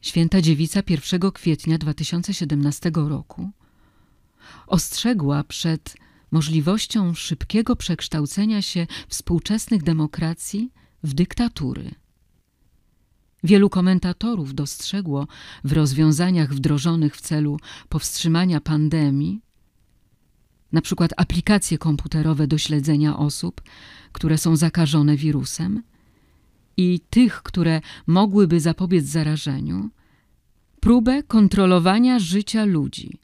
święta 0.00 0.40
dziewica 0.40 0.82
1 0.88 1.32
kwietnia 1.32 1.78
2017 1.78 2.90
roku 2.94 3.50
ostrzegła 4.66 5.44
przed 5.44 5.96
możliwością 6.30 7.14
szybkiego 7.14 7.76
przekształcenia 7.76 8.62
się 8.62 8.86
współczesnych 9.08 9.82
demokracji 9.82 10.72
w 11.02 11.14
dyktatury. 11.14 11.90
Wielu 13.44 13.70
komentatorów 13.70 14.54
dostrzegło 14.54 15.26
w 15.64 15.72
rozwiązaniach 15.72 16.54
wdrożonych 16.54 17.16
w 17.16 17.20
celu 17.20 17.58
powstrzymania 17.88 18.60
pandemii, 18.60 19.40
na 20.72 20.80
przykład 20.80 21.10
aplikacje 21.16 21.78
komputerowe 21.78 22.46
do 22.46 22.58
śledzenia 22.58 23.16
osób, 23.16 23.60
które 24.12 24.38
są 24.38 24.56
zakażone 24.56 25.16
wirusem 25.16 25.82
i 26.76 27.00
tych, 27.10 27.42
które 27.42 27.80
mogłyby 28.06 28.60
zapobiec 28.60 29.06
zarażeniu, 29.06 29.90
próbę 30.80 31.22
kontrolowania 31.22 32.18
życia 32.18 32.64
ludzi 32.64 33.18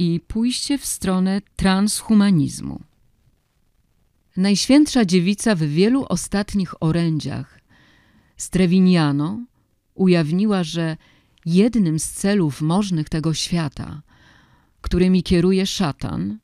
i 0.00 0.20
pójście 0.20 0.78
w 0.78 0.86
stronę 0.86 1.40
transhumanizmu. 1.56 2.80
Najświętsza 4.36 5.04
dziewica 5.04 5.54
w 5.54 5.58
wielu 5.62 6.06
ostatnich 6.08 6.82
orędziach 6.82 7.60
Strewiniano 8.36 9.46
ujawniła, 9.94 10.64
że 10.64 10.96
jednym 11.46 11.98
z 11.98 12.10
celów 12.10 12.60
możnych 12.60 13.08
tego 13.08 13.34
świata, 13.34 14.02
którymi 14.80 15.22
kieruje 15.22 15.66
szatan, 15.66 16.38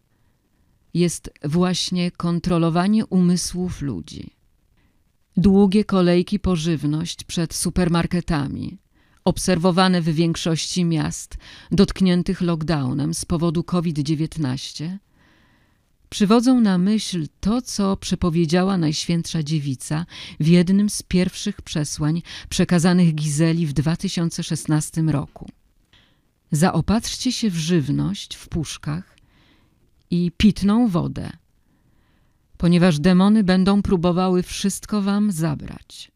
jest 0.94 1.30
właśnie 1.44 2.10
kontrolowanie 2.10 3.06
umysłów 3.06 3.82
ludzi. 3.82 4.30
Długie 5.36 5.84
kolejki 5.84 6.38
po 6.38 6.56
żywność 6.56 7.24
przed 7.24 7.54
supermarketami, 7.54 8.78
obserwowane 9.26 10.02
w 10.02 10.04
większości 10.04 10.84
miast 10.84 11.36
dotkniętych 11.70 12.40
lockdownem 12.40 13.14
z 13.14 13.24
powodu 13.24 13.64
COVID-19, 13.64 14.96
przywodzą 16.08 16.60
na 16.60 16.78
myśl 16.78 17.26
to, 17.40 17.62
co 17.62 17.96
przepowiedziała 17.96 18.78
Najświętsza 18.78 19.42
Dziewica 19.42 20.06
w 20.40 20.46
jednym 20.46 20.90
z 20.90 21.02
pierwszych 21.02 21.62
przesłań 21.62 22.22
przekazanych 22.48 23.14
Gizeli 23.14 23.66
w 23.66 23.72
2016 23.72 25.02
roku. 25.02 25.48
Zaopatrzcie 26.52 27.32
się 27.32 27.50
w 27.50 27.56
żywność 27.56 28.34
w 28.34 28.48
puszkach 28.48 29.16
i 30.10 30.32
pitną 30.36 30.88
wodę, 30.88 31.30
ponieważ 32.56 32.98
demony 32.98 33.44
będą 33.44 33.82
próbowały 33.82 34.42
wszystko 34.42 35.02
wam 35.02 35.32
zabrać. 35.32 36.15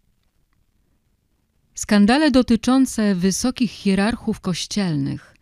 Skandale 1.80 2.30
dotyczące 2.30 3.14
wysokich 3.14 3.70
hierarchów 3.70 4.40
kościelnych, 4.40 5.36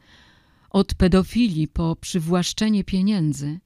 od 0.70 0.94
pedofilii 0.94 1.68
po 1.68 1.96
przywłaszczenie 1.96 2.84
pieniędzy, 2.84 3.60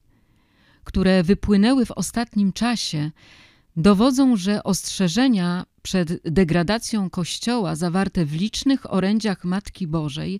które 0.83 1.23
wypłynęły 1.23 1.85
w 1.85 1.91
ostatnim 1.91 2.53
czasie, 2.53 3.11
dowodzą, 3.75 4.37
że 4.37 4.63
ostrzeżenia 4.63 5.65
przed 5.81 6.21
degradacją 6.29 7.09
Kościoła 7.09 7.75
zawarte 7.75 8.25
w 8.25 8.33
licznych 8.33 8.93
orędziach 8.93 9.43
Matki 9.43 9.87
Bożej, 9.87 10.39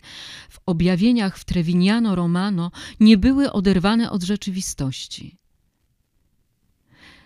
w 0.50 0.60
objawieniach 0.66 1.38
w 1.38 1.46
Trevignano 1.46 2.16
Romano 2.16 2.72
nie 3.00 3.18
były 3.18 3.52
oderwane 3.52 4.12
od 4.12 4.24
rzeczywistości. 4.24 5.38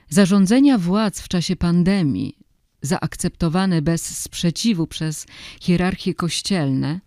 Zarządzenia 0.10 0.78
władz 0.78 1.22
w 1.22 1.28
czasie 1.28 1.56
pandemii, 1.56 2.47
zaakceptowane 2.88 3.82
bez 3.82 4.17
sprzeciwu 4.17 4.88
przez 4.88 5.26
hierarchie 5.62 6.13
kościelne, 6.13 7.00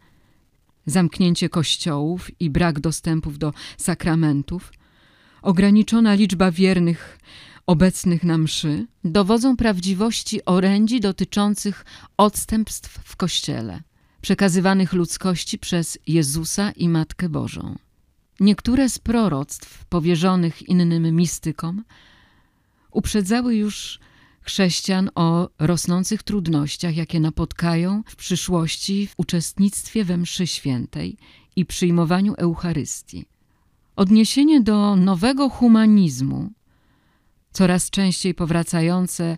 zamknięcie 0.87 1.49
kościołów 1.49 2.41
i 2.41 2.51
brak 2.51 2.81
dostępów 2.81 3.39
do 3.39 3.53
sakramentów, 3.77 4.73
ograniczona 5.43 6.15
liczba 6.15 6.51
wiernych 6.51 7.19
obecnych 7.67 8.25
na 8.25 8.39
mszy 8.39 8.87
dowodzą 9.05 9.57
prawdziwości 9.57 10.45
orędzi 10.45 11.01
dotyczących 11.01 11.85
odstępstw 12.17 13.01
w 13.05 13.17
Kościele, 13.17 13.83
przekazywanych 14.21 14.93
ludzkości 14.93 15.59
przez 15.59 15.99
Jezusa 16.07 16.71
i 16.71 16.89
Matkę 16.89 17.29
Bożą. 17.29 17.79
Niektóre 18.41 18.89
z 18.89 18.99
proroctw 18.99 19.85
powierzonych 19.85 20.69
innym 20.69 21.17
mistykom 21.17 21.85
uprzedzały 22.91 23.57
już 23.57 24.01
chrześcijan 24.51 25.11
o 25.15 25.49
rosnących 25.59 26.23
trudnościach, 26.23 26.97
jakie 26.97 27.21
napotkają 27.21 28.03
w 28.07 28.17
przyszłości 28.17 29.07
w 29.07 29.15
uczestnictwie 29.17 30.05
we 30.05 30.17
mszy 30.17 30.47
świętej 30.47 31.17
i 31.57 31.67
przyjmowaniu 31.67 32.35
Eucharystii. 32.39 33.25
Odniesienie 33.97 34.61
do 34.61 34.97
nowego 34.97 35.49
humanizmu, 35.49 36.51
coraz 37.53 37.91
częściej 37.91 38.35
powracające 38.35 39.37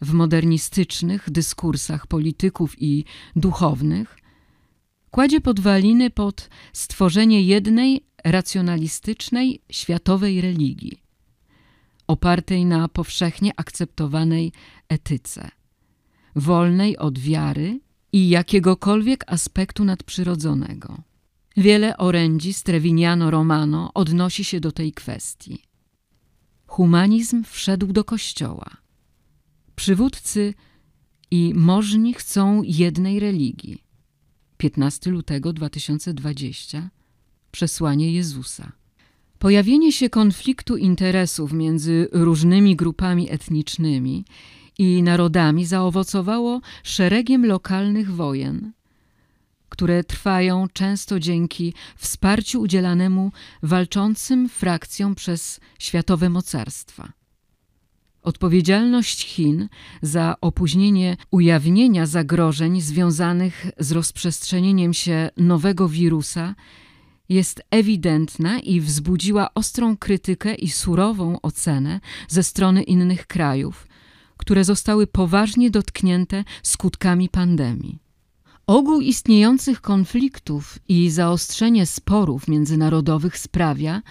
w 0.00 0.12
modernistycznych 0.12 1.30
dyskursach 1.30 2.06
polityków 2.06 2.82
i 2.82 3.04
duchownych, 3.36 4.16
kładzie 5.10 5.40
podwaliny 5.40 6.10
pod 6.10 6.48
stworzenie 6.72 7.42
jednej 7.42 8.04
racjonalistycznej 8.24 9.62
światowej 9.70 10.40
religii, 10.40 11.02
opartej 12.10 12.66
na 12.66 12.88
powszechnie 12.88 13.52
akceptowanej 13.56 14.52
etyce, 14.88 15.50
wolnej 16.36 16.98
od 16.98 17.18
wiary 17.18 17.80
i 18.12 18.28
jakiegokolwiek 18.28 19.24
aspektu 19.26 19.84
nadprzyrodzonego. 19.84 21.02
Wiele 21.56 21.96
orędzi 21.96 22.52
z 22.52 22.62
Trevignano 22.62 23.30
Romano 23.30 23.90
odnosi 23.94 24.44
się 24.44 24.60
do 24.60 24.72
tej 24.72 24.92
kwestii. 24.92 25.62
Humanizm 26.66 27.44
wszedł 27.44 27.92
do 27.92 28.04
kościoła. 28.04 28.70
Przywódcy 29.76 30.54
i 31.30 31.52
możni 31.54 32.14
chcą 32.14 32.62
jednej 32.62 33.20
religii. 33.20 33.84
15 34.56 35.10
lutego 35.10 35.52
2020 35.52 36.90
Przesłanie 37.50 38.12
Jezusa. 38.12 38.79
Pojawienie 39.40 39.92
się 39.92 40.10
konfliktu 40.10 40.76
interesów 40.76 41.52
między 41.52 42.08
różnymi 42.12 42.76
grupami 42.76 43.30
etnicznymi 43.32 44.24
i 44.78 45.02
narodami 45.02 45.66
zaowocowało 45.66 46.60
szeregiem 46.82 47.46
lokalnych 47.46 48.14
wojen, 48.14 48.72
które 49.68 50.04
trwają 50.04 50.66
często 50.72 51.20
dzięki 51.20 51.74
wsparciu 51.96 52.60
udzielanemu 52.60 53.32
walczącym 53.62 54.48
frakcjom 54.48 55.14
przez 55.14 55.60
światowe 55.78 56.28
mocarstwa. 56.30 57.12
Odpowiedzialność 58.22 59.26
Chin 59.26 59.68
za 60.02 60.34
opóźnienie 60.40 61.16
ujawnienia 61.30 62.06
zagrożeń 62.06 62.80
związanych 62.80 63.66
z 63.78 63.92
rozprzestrzenieniem 63.92 64.94
się 64.94 65.30
nowego 65.36 65.88
wirusa 65.88 66.54
jest 67.30 67.62
ewidentna 67.70 68.60
i 68.60 68.80
wzbudziła 68.80 69.54
ostrą 69.54 69.96
krytykę 69.96 70.54
i 70.54 70.70
surową 70.70 71.40
ocenę 71.40 72.00
ze 72.28 72.42
strony 72.42 72.82
innych 72.82 73.26
krajów, 73.26 73.86
które 74.36 74.64
zostały 74.64 75.06
poważnie 75.06 75.70
dotknięte 75.70 76.44
skutkami 76.62 77.28
pandemii. 77.28 77.98
Ogół 78.66 79.00
istniejących 79.00 79.80
konfliktów 79.80 80.78
i 80.88 81.10
zaostrzenie 81.10 81.86
sporów 81.86 82.48
międzynarodowych 82.48 83.38
sprawia, 83.38 84.02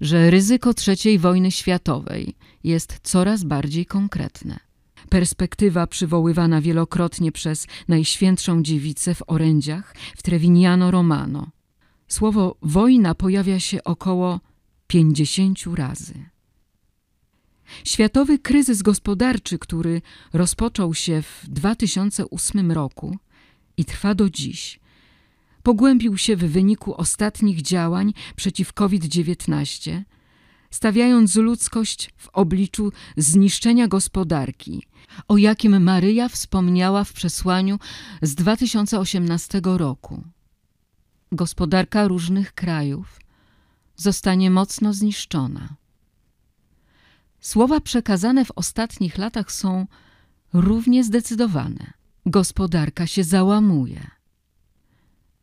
że 0.00 0.30
ryzyko 0.30 0.70
III 0.88 1.18
wojny 1.18 1.50
światowej 1.50 2.34
jest 2.64 3.00
coraz 3.02 3.44
bardziej 3.44 3.86
konkretne. 3.86 4.60
Perspektywa 5.08 5.86
przywoływana 5.86 6.60
wielokrotnie 6.60 7.32
przez 7.32 7.66
Najświętszą 7.88 8.62
Dziewicę 8.62 9.14
w 9.14 9.22
orędziach 9.26 9.94
w 10.16 10.22
Trevignano 10.22 10.90
Romano. 10.90 11.50
Słowo 12.12 12.56
wojna 12.62 13.14
pojawia 13.14 13.60
się 13.60 13.84
około 13.84 14.40
pięćdziesięciu 14.86 15.74
razy. 15.74 16.14
Światowy 17.84 18.38
kryzys 18.38 18.82
gospodarczy, 18.82 19.58
który 19.58 20.02
rozpoczął 20.32 20.94
się 20.94 21.22
w 21.22 21.48
2008 21.48 22.72
roku 22.72 23.18
i 23.76 23.84
trwa 23.84 24.14
do 24.14 24.30
dziś, 24.30 24.80
pogłębił 25.62 26.18
się 26.18 26.36
w 26.36 26.40
wyniku 26.40 26.94
ostatnich 26.94 27.62
działań 27.62 28.12
przeciw 28.36 28.72
COVID-19, 28.72 30.02
stawiając 30.70 31.36
ludzkość 31.36 32.10
w 32.16 32.28
obliczu 32.28 32.92
zniszczenia 33.16 33.88
gospodarki, 33.88 34.82
o 35.28 35.36
jakim 35.36 35.82
Maryja 35.82 36.28
wspomniała 36.28 37.04
w 37.04 37.12
przesłaniu 37.12 37.78
z 38.22 38.34
2018 38.34 39.60
roku. 39.64 40.24
Gospodarka 41.32 42.08
różnych 42.08 42.54
krajów 42.54 43.20
zostanie 43.96 44.50
mocno 44.50 44.92
zniszczona. 44.92 45.74
Słowa 47.40 47.80
przekazane 47.80 48.44
w 48.44 48.50
ostatnich 48.56 49.18
latach 49.18 49.52
są 49.52 49.86
równie 50.52 51.04
zdecydowane. 51.04 51.92
Gospodarka 52.26 53.06
się 53.06 53.24
załamuje. 53.24 54.10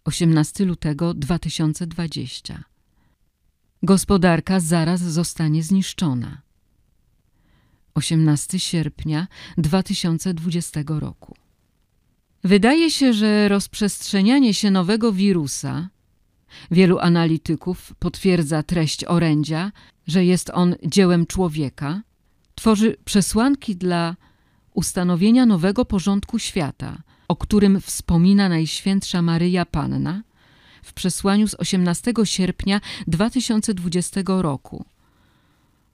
18 0.06 0.66
lutego 0.66 1.14
2020. 1.14 2.64
Gospodarka 3.84 4.60
zaraz 4.60 5.02
zostanie 5.02 5.64
zniszczona. 5.64 6.42
18 7.96 8.60
sierpnia 8.60 9.28
2020 9.58 10.84
roku. 10.88 11.39
Wydaje 12.44 12.92
się, 12.92 13.14
że 13.14 13.50
rozprzestrzenianie 13.50 14.54
się 14.54 14.72
nowego 14.72 15.12
wirusa 15.12 15.90
wielu 16.72 17.00
analityków 17.00 17.94
potwierdza 18.00 18.64
treść 18.64 19.06
orędzia, 19.06 19.72
że 20.08 20.26
jest 20.26 20.50
on 20.54 20.76
dziełem 20.86 21.26
człowieka, 21.26 22.02
tworzy 22.56 22.98
przesłanki 23.06 23.76
dla 23.76 24.16
ustanowienia 24.74 25.46
nowego 25.46 25.86
porządku 25.86 26.40
świata, 26.40 26.98
o 27.28 27.36
którym 27.36 27.82
wspomina 27.82 28.50
Najświętsza 28.50 29.22
Maryja 29.22 29.66
Panna 29.66 30.24
w 30.84 30.94
przesłaniu 30.94 31.48
z 31.48 31.56
18 31.56 32.14
sierpnia 32.24 32.82
2020 33.08 34.22
roku, 34.26 34.86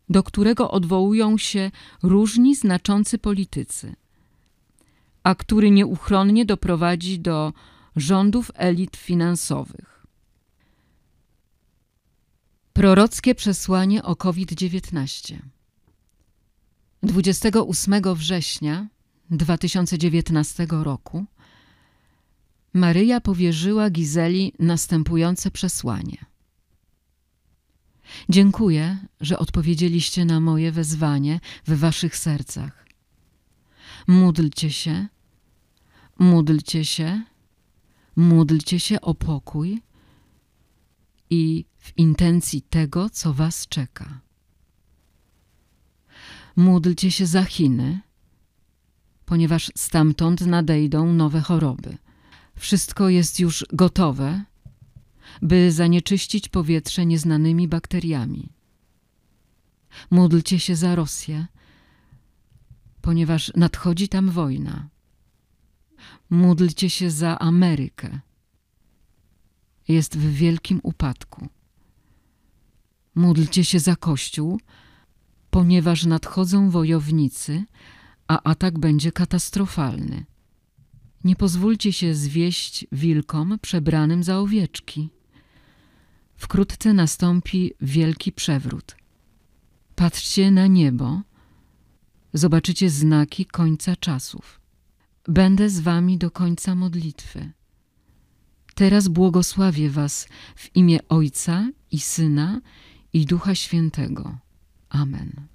do 0.10 0.24
którego 0.24 0.72
odwołują 0.72 1.38
się 1.38 1.72
różni 2.04 2.56
znaczący 2.56 3.18
politycy, 3.18 3.96
a 5.26 5.36
który 5.36 5.72
nieuchronnie 5.72 6.46
doprowadzi 6.46 7.20
do 7.20 7.54
rządów 7.96 8.52
elit 8.56 8.98
finansowych. 8.98 10.06
Prorockie 12.74 13.36
przesłanie 13.36 14.04
o 14.04 14.16
COVID-19 14.16 15.38
28 17.04 18.14
września 18.16 18.88
2019 19.32 20.68
roku 20.70 21.26
Maryja 22.74 23.22
powierzyła 23.22 23.90
Gizeli 23.90 24.54
następujące 24.60 25.52
przesłanie. 25.52 26.26
Dziękuję, 28.30 28.98
że 29.22 29.40
odpowiedzieliście 29.40 30.26
na 30.26 30.40
moje 30.40 30.72
wezwanie 30.72 31.40
w 31.68 31.80
waszych 31.80 32.18
sercach. 32.18 32.86
Módlcie 34.08 34.72
się, 34.72 35.08
módlcie 36.20 36.86
się, 36.86 37.22
módlcie 38.16 38.80
się 38.80 39.02
o 39.02 39.16
pokój 39.16 39.82
i 41.30 41.66
w 41.78 41.98
intencji 41.98 42.62
tego, 42.62 43.10
co 43.10 43.34
was 43.34 43.68
czeka. 43.68 44.22
Módlcie 46.56 47.12
się 47.12 47.26
za 47.26 47.44
Chiny, 47.44 48.00
ponieważ 49.26 49.72
stamtąd 49.76 50.42
nadejdą 50.42 51.14
nowe 51.14 51.42
choroby. 51.42 51.98
Wszystko 52.56 53.10
jest 53.10 53.40
już 53.40 53.66
gotowe, 53.74 54.44
by 55.42 55.72
zanieczyścić 55.72 56.50
powietrze 56.50 57.06
nieznanymi 57.06 57.68
bakteriami. 57.68 58.50
Módlcie 60.12 60.60
się 60.60 60.76
za 60.76 60.96
Rosję, 60.96 61.48
ponieważ 63.02 63.52
nadchodzi 63.56 64.10
tam 64.10 64.30
wojna. 64.30 64.90
Módlcie 66.30 66.90
się 66.90 67.12
za 67.12 67.40
Amerykę. 67.40 68.20
Jest 69.88 70.18
w 70.18 70.34
wielkim 70.34 70.80
upadku. 70.84 71.48
Módlcie 73.16 73.66
się 73.66 73.80
za 73.80 73.96
Kościół, 73.96 74.60
ponieważ 75.50 76.06
nadchodzą 76.06 76.70
wojownicy, 76.70 77.64
a 78.28 78.44
atak 78.44 78.80
będzie 78.80 79.12
katastrofalny. 79.12 80.26
Nie 81.24 81.36
pozwólcie 81.36 81.94
się 81.94 82.16
zwieść 82.16 82.88
wilkom 82.92 83.60
przebranym 83.62 84.24
za 84.24 84.40
owieczki. 84.40 85.10
Wkrótce 86.36 86.94
nastąpi 86.94 87.74
wielki 87.82 88.32
przewrót. 88.32 88.96
Patrzcie 89.96 90.52
na 90.52 90.68
niebo, 90.68 91.22
zobaczycie 92.34 92.90
znaki 92.90 93.46
końca 93.46 93.96
czasów. 93.96 94.65
Będę 95.28 95.70
z 95.70 95.80
wami 95.80 96.18
do 96.18 96.32
końca 96.32 96.76
modlitwy. 96.76 97.52
Teraz 98.76 99.08
błogosławię 99.08 99.90
was 99.90 100.28
w 100.56 100.76
imię 100.76 101.00
Ojca 101.10 101.70
i 101.92 102.00
Syna 102.00 102.62
i 103.14 103.26
Ducha 103.26 103.56
Świętego. 103.56 104.38
Amen. 104.90 105.48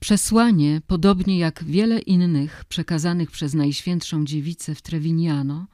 Przesłanie, 0.00 0.80
podobnie 0.86 1.38
jak 1.38 1.64
wiele 1.64 1.98
innych 1.98 2.64
przekazanych 2.64 3.30
przez 3.30 3.54
Najświętszą 3.54 4.24
Dziewicę 4.24 4.74
w 4.74 4.82
Trevignano, 4.82 5.66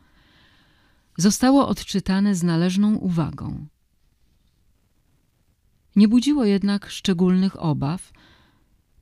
zostało 1.17 1.69
odczytane 1.69 2.35
z 2.35 2.43
należną 2.43 2.97
uwagą. 2.97 3.67
Nie 5.97 6.09
budziło 6.09 6.45
jednak 6.45 6.91
szczególnych 6.91 7.63
obaw, 7.63 8.13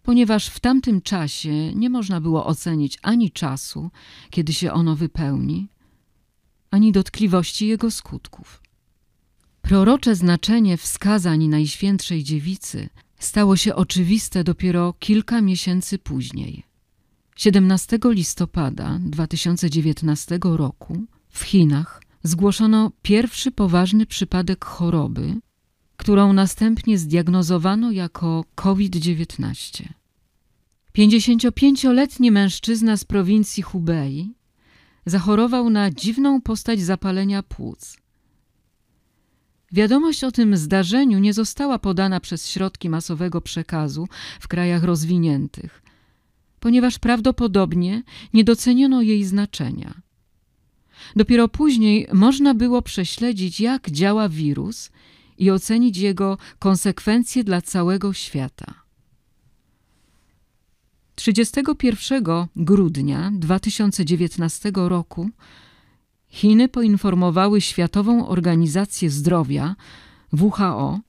ponieważ 0.05 0.47
w 0.49 0.61
tamtym 0.61 1.03
czasie 1.03 1.75
nie 1.75 1.91
można 1.91 2.21
było 2.21 2.47
ocenić 2.47 2.99
ani 3.03 3.31
czasu, 3.31 3.91
kiedy 4.31 4.53
się 4.53 4.73
ono 4.73 4.97
wypełni, 4.97 5.69
ani 6.71 6.93
dotkliwości 6.93 7.67
jego 7.67 7.91
skutków. 7.91 8.63
Prorocze 9.63 10.15
znaczenie 10.15 10.77
wskazań 10.77 11.49
Najświętszej 11.49 12.25
Dziewicy 12.25 12.89
stało 13.19 13.57
się 13.57 13.75
oczywiste 13.75 14.45
dopiero 14.45 14.95
kilka 14.99 15.41
miesięcy 15.41 15.99
później. 15.99 16.63
17 17.37 17.99
listopada 18.05 18.99
2019 19.01 20.39
roku 20.43 21.05
w 21.29 21.43
Chinach 21.43 22.03
zgłoszono 22.23 22.93
pierwszy 23.03 23.51
poważny 23.51 24.07
przypadek 24.07 24.65
choroby, 24.65 25.41
którą 25.97 26.33
następnie 26.33 26.99
zdiagnozowano 26.99 27.91
jako 27.91 28.45
COVID-19. 28.55 29.89
55-letni 30.99 32.31
mężczyzna 32.31 32.97
z 32.97 33.05
prowincji 33.05 33.63
Hubei 33.63 34.35
zachorował 35.07 35.71
na 35.71 35.91
dziwną 35.91 36.41
postać 36.41 36.81
zapalenia 36.81 37.43
płuc. 37.43 37.97
Wiadomość 39.73 40.25
o 40.25 40.33
tym 40.33 40.57
zdarzeniu 40.57 41.19
nie 41.19 41.33
została 41.33 41.79
podana 41.79 42.21
przez 42.21 42.51
środki 42.51 42.91
masowego 42.91 43.41
przekazu 43.41 44.09
w 44.41 44.49
krajach 44.49 44.85
rozwiniętych, 44.85 45.83
ponieważ 46.61 46.99
prawdopodobnie 46.99 48.03
nie 48.35 48.45
doceniono 48.45 49.03
jej 49.03 49.25
znaczenia. 49.25 49.95
Dopiero 51.17 51.49
później 51.49 52.07
można 52.13 52.55
było 52.55 52.83
prześledzić, 52.83 53.61
jak 53.61 53.91
działa 53.91 54.29
wirus 54.29 54.91
i 55.39 55.51
ocenić 55.51 55.97
jego 55.99 56.39
konsekwencje 56.59 57.45
dla 57.45 57.63
całego 57.63 58.13
świata. 58.13 58.75
31 61.15 62.25
grudnia 62.57 63.33
2019 63.35 64.73
roku 64.75 65.31
Chiny 66.29 66.69
poinformowały 66.69 67.61
Światową 67.61 68.29
Organizację 68.29 69.11
Zdrowia 69.11 69.77
WHO 70.33 71.01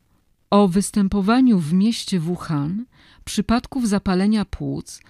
o 0.50 0.68
występowaniu 0.68 1.60
w 1.60 1.74
mieście 1.74 2.20
Wuhan 2.20 2.86
przypadków 3.26 3.88
zapalenia 3.88 4.46
płuc, 4.46 5.02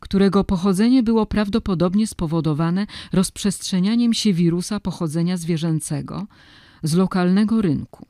którego 0.00 0.44
pochodzenie 0.44 1.02
było 1.02 1.26
prawdopodobnie 1.26 2.06
spowodowane 2.06 2.86
rozprzestrzenianiem 3.12 4.14
się 4.14 4.32
wirusa 4.32 4.80
pochodzenia 4.80 5.36
zwierzęcego 5.36 6.26
z 6.82 6.94
lokalnego 6.94 7.62
rynku. 7.62 8.06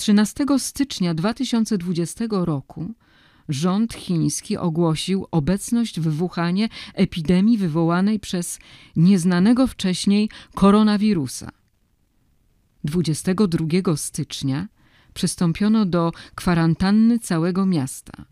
13 0.00 0.44
stycznia 0.58 1.14
2020 1.14 2.24
roku 2.30 2.94
rząd 3.48 3.94
chiński 3.94 4.56
ogłosił 4.56 5.26
obecność 5.30 6.00
w 6.00 6.08
Wuhanie 6.08 6.68
epidemii 6.94 7.58
wywołanej 7.58 8.20
przez 8.20 8.58
nieznanego 8.96 9.66
wcześniej 9.66 10.30
koronawirusa. 10.54 11.50
22 12.84 13.96
stycznia 13.96 14.68
przystąpiono 15.14 15.86
do 15.86 16.12
kwarantanny 16.34 17.18
całego 17.18 17.66
miasta. 17.66 18.24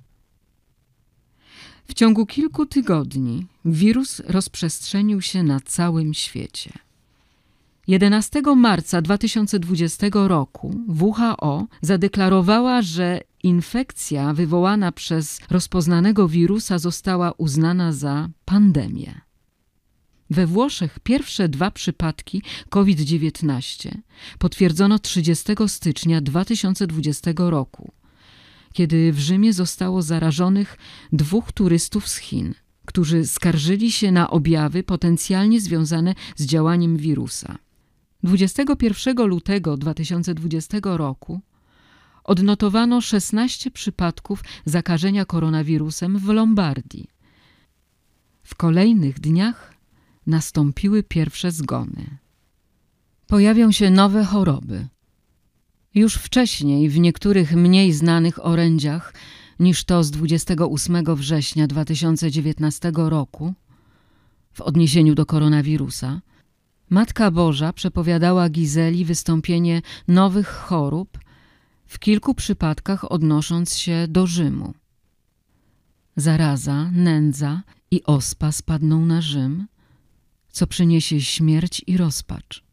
W 1.84 1.94
ciągu 1.94 2.26
kilku 2.26 2.66
tygodni 2.66 3.46
wirus 3.64 4.20
rozprzestrzenił 4.20 5.22
się 5.22 5.42
na 5.42 5.60
całym 5.60 6.14
świecie. 6.14 6.87
11 7.88 8.42
marca 8.56 9.02
2020 9.02 10.06
roku 10.12 10.80
WHO 11.00 11.66
zadeklarowała, 11.82 12.82
że 12.82 13.20
infekcja 13.42 14.34
wywołana 14.34 14.92
przez 14.92 15.40
rozpoznanego 15.50 16.28
wirusa 16.28 16.78
została 16.78 17.32
uznana 17.32 17.92
za 17.92 18.28
pandemię. 18.44 19.20
We 20.30 20.46
Włoszech 20.46 20.98
pierwsze 20.98 21.48
dwa 21.48 21.70
przypadki 21.70 22.42
COVID-19 22.68 23.98
potwierdzono 24.38 24.98
30 24.98 25.52
stycznia 25.66 26.20
2020 26.20 27.30
roku, 27.36 27.92
kiedy 28.72 29.12
w 29.12 29.18
Rzymie 29.18 29.52
zostało 29.52 30.02
zarażonych 30.02 30.78
dwóch 31.12 31.52
turystów 31.52 32.08
z 32.08 32.16
Chin, 32.16 32.54
którzy 32.84 33.26
skarżyli 33.26 33.92
się 33.92 34.12
na 34.12 34.30
objawy 34.30 34.82
potencjalnie 34.82 35.60
związane 35.60 36.14
z 36.36 36.46
działaniem 36.46 36.96
wirusa. 36.96 37.58
21 38.22 39.26
lutego 39.26 39.76
2020 39.76 40.78
roku 40.82 41.40
odnotowano 42.24 43.00
16 43.00 43.70
przypadków 43.70 44.44
zakażenia 44.64 45.24
koronawirusem 45.24 46.18
w 46.18 46.28
Lombardii. 46.28 47.10
W 48.42 48.54
kolejnych 48.54 49.20
dniach 49.20 49.74
nastąpiły 50.26 51.02
pierwsze 51.02 51.50
zgony. 51.50 52.18
Pojawią 53.26 53.72
się 53.72 53.90
nowe 53.90 54.24
choroby. 54.24 54.88
Już 55.94 56.14
wcześniej 56.14 56.88
w 56.88 56.98
niektórych 56.98 57.56
mniej 57.56 57.92
znanych 57.92 58.46
orędziach 58.46 59.14
niż 59.60 59.84
to 59.84 60.04
z 60.04 60.10
28 60.10 61.14
września 61.14 61.66
2019 61.66 62.92
roku, 62.94 63.54
w 64.52 64.60
odniesieniu 64.60 65.14
do 65.14 65.26
koronawirusa, 65.26 66.20
Matka 66.90 67.30
Boża 67.30 67.72
przepowiadała 67.72 68.48
Gizeli 68.48 69.04
wystąpienie 69.04 69.82
nowych 70.08 70.48
chorób, 70.48 71.18
w 71.86 71.98
kilku 71.98 72.34
przypadkach 72.34 73.12
odnosząc 73.12 73.76
się 73.76 74.06
do 74.08 74.26
Rzymu. 74.26 74.74
Zaraza, 76.16 76.90
nędza 76.90 77.62
i 77.90 78.02
ospa 78.04 78.52
spadną 78.52 79.06
na 79.06 79.20
Rzym, 79.20 79.66
co 80.50 80.66
przyniesie 80.66 81.20
śmierć 81.20 81.82
i 81.86 81.96
rozpacz. 81.96 82.64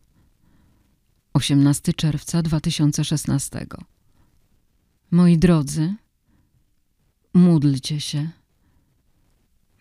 18 1.34 1.94
czerwca 1.94 2.42
2016 2.42 3.68
Moi 5.12 5.38
drodzy, 5.38 5.96
módlcie 7.34 8.02
się. 8.02 8.30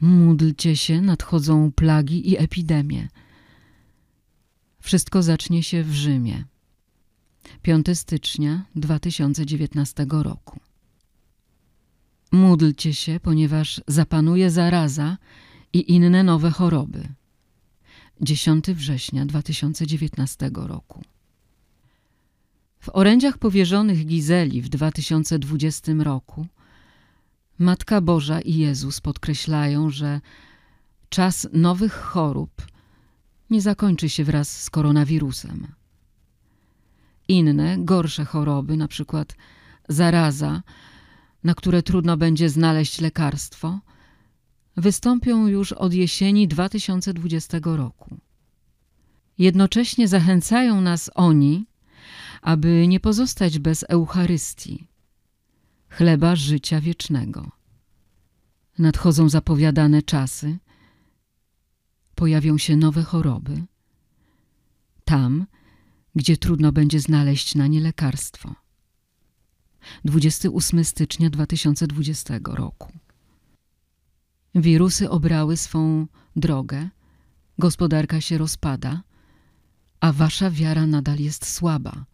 Módlcie 0.01 0.77
się, 0.77 1.01
nadchodzą 1.01 1.73
plagi 1.73 2.31
i 2.31 2.39
epidemie. 2.39 3.09
Wszystko 4.85 5.23
zacznie 5.23 5.63
się 5.63 5.83
w 5.83 5.93
Rzymie. 5.93 6.45
5 7.63 7.87
stycznia 7.95 8.65
2019 8.77 10.07
roku. 10.11 10.61
Módlcie 12.33 12.95
się, 12.95 13.21
ponieważ 13.21 13.81
zapanuje 13.89 14.51
zaraza 14.51 15.19
i 15.73 15.93
inne 15.93 16.23
nowe 16.23 16.51
choroby. 16.51 17.09
10 18.21 18.65
września 18.65 19.27
2019 19.27 20.51
roku. 20.55 21.03
W 22.81 22.89
orędziach 22.89 23.39
powierzonych 23.39 24.07
Gizeli 24.07 24.63
w 24.63 24.69
2020 24.69 25.93
roku 25.99 26.47
Matka 27.59 28.01
Boża 28.01 28.41
i 28.41 28.55
Jezus 28.55 29.01
podkreślają, 29.01 29.91
że 29.91 30.21
czas 31.09 31.49
nowych 31.53 31.93
chorób 31.93 32.74
nie 33.51 33.61
zakończy 33.61 34.09
się 34.09 34.25
wraz 34.25 34.63
z 34.63 34.71
koronawirusem. 34.71 35.67
Inne, 37.29 37.77
gorsze 37.79 38.25
choroby, 38.25 38.77
na 38.77 38.89
przykład 38.89 39.37
zaraza, 39.89 40.63
na 41.45 41.55
które 41.55 41.83
trudno 41.83 42.17
będzie 42.17 42.49
znaleźć 42.49 43.01
lekarstwo, 43.01 43.81
wystąpią 44.77 45.47
już 45.47 45.73
od 45.73 45.95
jesieni 45.95 46.49
2020 46.49 47.59
roku. 47.65 48.17
Jednocześnie 49.39 50.09
zachęcają 50.09 50.81
nas 50.81 51.11
oni, 51.15 51.67
aby 52.43 52.89
nie 52.89 53.01
pozostać 53.01 53.59
bez 53.59 53.85
Eucharystii, 53.89 54.87
chleba 55.89 56.37
życia 56.37 56.81
wiecznego. 56.81 57.51
Nadchodzą 58.79 59.29
zapowiadane 59.29 60.03
czasy, 60.03 60.59
pojawią 62.25 62.59
się 62.59 62.77
nowe 62.77 63.03
choroby. 63.03 63.65
Tam, 65.05 65.47
gdzie 66.15 66.37
trudno 66.37 66.73
będzie 66.73 67.01
znaleźć 67.01 67.55
na 67.55 67.67
nie 67.67 67.81
lekarstwo. 67.81 68.55
28 70.05 70.85
stycznia 70.85 71.31
2020 71.31 72.41
roku. 72.45 72.93
Wirusy 74.55 75.11
obrały 75.11 75.57
swą 75.57 76.07
drogę, 76.37 76.89
gospodarka 77.59 78.21
się 78.21 78.39
rozpada, 78.39 79.03
a 80.01 80.13
wasza 80.13 80.51
wiara 80.51 80.87
nadal 80.87 81.19
jest 81.19 81.47
słaba. 81.49 82.05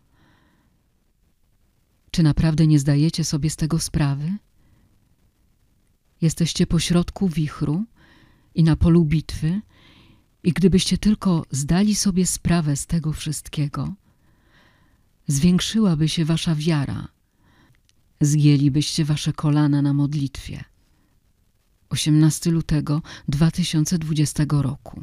Czy 2.11 2.23
naprawdę 2.23 2.67
nie 2.67 2.79
zdajecie 2.79 3.25
sobie 3.25 3.51
z 3.51 3.57
tego 3.57 3.79
sprawy? 3.79 4.33
Jesteście 6.21 6.67
pośrodku 6.67 7.29
wichru 7.29 7.85
i 8.55 8.65
na 8.65 8.77
polu 8.77 9.05
bitwy, 9.05 9.61
i 10.43 10.53
gdybyście 10.53 10.99
tylko 10.99 11.47
zdali 11.51 11.95
sobie 11.95 12.27
sprawę 12.27 12.77
z 12.77 12.87
tego 12.87 13.13
wszystkiego, 13.13 13.95
zwiększyłaby 15.27 16.09
się 16.09 16.25
wasza 16.25 16.55
wiara, 16.55 17.09
zgięlibyście 18.21 19.05
wasze 19.05 19.33
kolana 19.33 19.83
na 19.83 19.93
modlitwie. 19.93 20.65
18 21.89 22.51
lutego 22.51 23.03
2020 23.29 24.45
roku. 24.51 25.03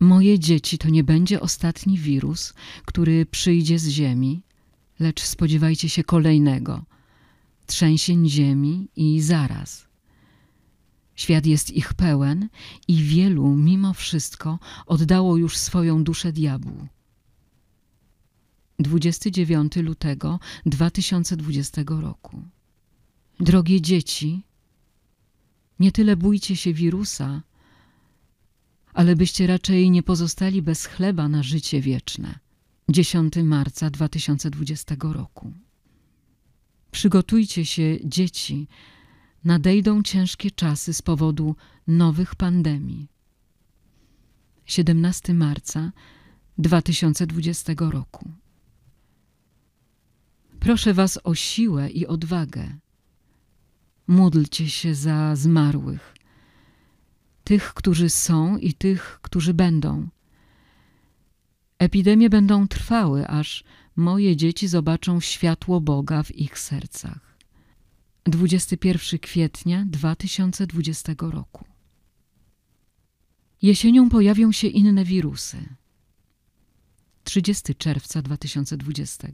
Moje 0.00 0.38
dzieci 0.38 0.78
to 0.78 0.88
nie 0.88 1.04
będzie 1.04 1.40
ostatni 1.40 1.98
wirus, 1.98 2.54
który 2.84 3.26
przyjdzie 3.26 3.78
z 3.78 3.88
ziemi, 3.88 4.42
lecz 5.00 5.22
spodziewajcie 5.22 5.88
się 5.88 6.04
kolejnego 6.04 6.84
trzęsień 7.66 8.28
ziemi 8.28 8.88
i 8.96 9.20
zaraz. 9.20 9.86
Świat 11.16 11.46
jest 11.46 11.70
ich 11.70 11.94
pełen 11.94 12.48
i 12.88 12.96
wielu 13.02 13.48
mimo 13.48 13.92
wszystko 13.92 14.58
oddało 14.86 15.36
już 15.36 15.56
swoją 15.56 16.04
duszę 16.04 16.32
diabłu. 16.32 16.88
29 18.78 19.76
lutego 19.76 20.40
2020 20.66 21.82
roku. 21.86 22.42
Drogie 23.40 23.80
dzieci, 23.80 24.42
nie 25.80 25.92
tyle 25.92 26.16
bójcie 26.16 26.56
się 26.56 26.72
wirusa, 26.72 27.42
ale 28.94 29.16
byście 29.16 29.46
raczej 29.46 29.90
nie 29.90 30.02
pozostali 30.02 30.62
bez 30.62 30.86
chleba 30.86 31.28
na 31.28 31.42
życie 31.42 31.80
wieczne. 31.80 32.38
10 32.88 33.34
marca 33.36 33.90
2020 33.90 34.96
roku. 35.00 35.52
Przygotujcie 36.90 37.66
się, 37.66 37.98
dzieci, 38.04 38.68
nadejdą 39.44 40.02
ciężkie 40.02 40.50
czasy 40.50 40.94
z 40.94 41.02
powodu 41.02 41.56
nowych 41.86 42.34
pandemii. 42.34 43.08
17 44.66 45.34
marca 45.34 45.92
2020 46.58 47.72
roku. 47.78 48.30
Proszę 50.60 50.94
Was 50.94 51.18
o 51.24 51.34
siłę 51.34 51.90
i 51.90 52.06
odwagę. 52.06 52.76
Módlcie 54.06 54.70
się 54.70 54.94
za 54.94 55.36
zmarłych, 55.36 56.14
tych, 57.44 57.74
którzy 57.74 58.10
są 58.10 58.56
i 58.56 58.74
tych, 58.74 59.18
którzy 59.22 59.54
będą. 59.54 60.08
Epidemie 61.78 62.30
będą 62.30 62.68
trwały, 62.68 63.28
aż 63.28 63.64
moje 63.96 64.36
dzieci 64.36 64.68
zobaczą 64.68 65.20
światło 65.20 65.80
Boga 65.80 66.22
w 66.22 66.34
ich 66.34 66.58
sercach. 66.58 67.33
21 68.26 69.18
kwietnia 69.18 69.84
2020 69.88 71.14
roku. 71.18 71.64
Jesienią 73.62 74.08
pojawią 74.08 74.52
się 74.52 74.66
inne 74.68 75.04
wirusy. 75.04 75.68
30 77.24 77.74
czerwca 77.74 78.22
2020. 78.22 79.28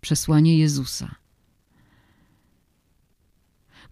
Przesłanie 0.00 0.58
Jezusa. 0.58 1.14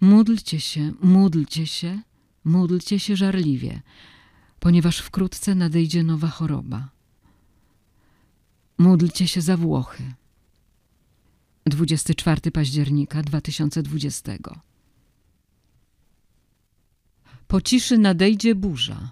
Módlcie 0.00 0.60
się, 0.60 0.92
módlcie 1.02 1.66
się, 1.66 2.02
módlcie 2.44 3.00
się 3.00 3.16
żarliwie, 3.16 3.82
ponieważ 4.60 4.98
wkrótce 4.98 5.54
nadejdzie 5.54 6.02
nowa 6.02 6.28
choroba. 6.28 6.88
Módlcie 8.78 9.28
się 9.28 9.40
za 9.40 9.56
Włochy. 9.56 10.14
24 11.66 12.50
października 12.50 13.22
2020 13.22 14.32
Po 17.46 17.60
ciszy 17.60 17.98
nadejdzie 17.98 18.54
burza. 18.54 19.10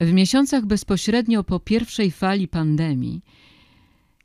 W 0.00 0.12
miesiącach 0.12 0.66
bezpośrednio 0.66 1.44
po 1.44 1.60
pierwszej 1.60 2.10
fali 2.10 2.48
pandemii, 2.48 3.22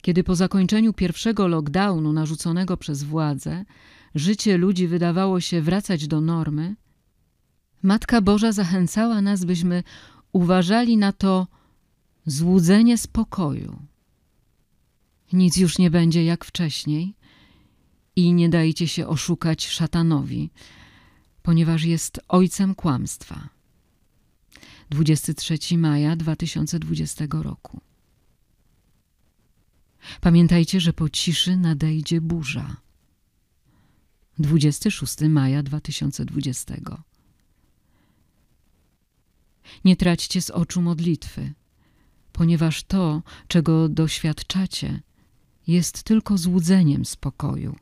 kiedy 0.02 0.24
po 0.24 0.34
zakończeniu 0.34 0.92
pierwszego 0.92 1.48
lockdownu 1.48 2.12
narzuconego 2.12 2.76
przez 2.76 3.02
władze 3.02 3.64
życie 4.14 4.58
ludzi 4.58 4.86
wydawało 4.86 5.40
się 5.40 5.62
wracać 5.62 6.06
do 6.06 6.20
normy, 6.20 6.76
Matka 7.82 8.20
Boża 8.20 8.52
zachęcała 8.52 9.22
nas, 9.22 9.44
byśmy 9.44 9.82
uważali 10.32 10.96
na 10.96 11.12
to 11.12 11.46
złudzenie 12.26 12.98
spokoju. 12.98 13.89
Nic 15.32 15.56
już 15.56 15.78
nie 15.78 15.90
będzie 15.90 16.24
jak 16.24 16.44
wcześniej 16.44 17.14
i 18.16 18.32
nie 18.32 18.48
dajcie 18.48 18.88
się 18.88 19.06
oszukać 19.06 19.68
szatanowi, 19.68 20.50
ponieważ 21.42 21.82
jest 21.84 22.20
ojcem 22.28 22.74
kłamstwa. 22.74 23.48
23 24.90 25.78
maja 25.78 26.16
2020 26.16 27.24
roku. 27.30 27.80
Pamiętajcie, 30.20 30.80
że 30.80 30.92
po 30.92 31.08
ciszy 31.08 31.56
nadejdzie 31.56 32.20
burza. 32.20 32.76
26 34.38 35.20
maja 35.20 35.62
2020. 35.62 36.74
Nie 39.84 39.96
traćcie 39.96 40.42
z 40.42 40.50
oczu 40.50 40.82
modlitwy, 40.82 41.52
ponieważ 42.32 42.82
to, 42.82 43.22
czego 43.48 43.88
doświadczacie, 43.88 45.02
jest 45.66 46.02
tylko 46.02 46.38
złudzeniem 46.38 47.04
spokoju, 47.04 47.76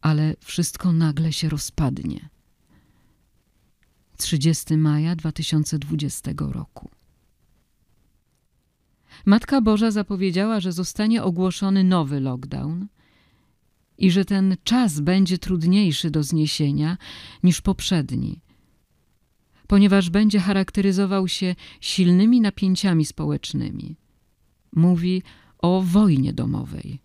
ale 0.00 0.34
wszystko 0.40 0.92
nagle 0.92 1.32
się 1.32 1.48
rozpadnie. 1.48 2.28
30 4.16 4.76
maja 4.76 5.16
2020 5.16 6.30
roku. 6.38 6.90
Matka 9.26 9.60
Boża 9.60 9.90
zapowiedziała, 9.90 10.60
że 10.60 10.72
zostanie 10.72 11.22
ogłoszony 11.22 11.84
nowy 11.84 12.20
lockdown 12.20 12.86
i 13.98 14.10
że 14.10 14.24
ten 14.24 14.56
czas 14.64 15.00
będzie 15.00 15.38
trudniejszy 15.38 16.10
do 16.10 16.22
zniesienia 16.22 16.96
niż 17.42 17.60
poprzedni, 17.60 18.40
ponieważ 19.66 20.10
będzie 20.10 20.40
charakteryzował 20.40 21.28
się 21.28 21.54
silnymi 21.80 22.40
napięciami 22.40 23.04
społecznymi. 23.04 23.96
Mówi 24.72 25.22
o 25.64 25.82
wojnie 25.82 26.32
domowej. 26.32 27.00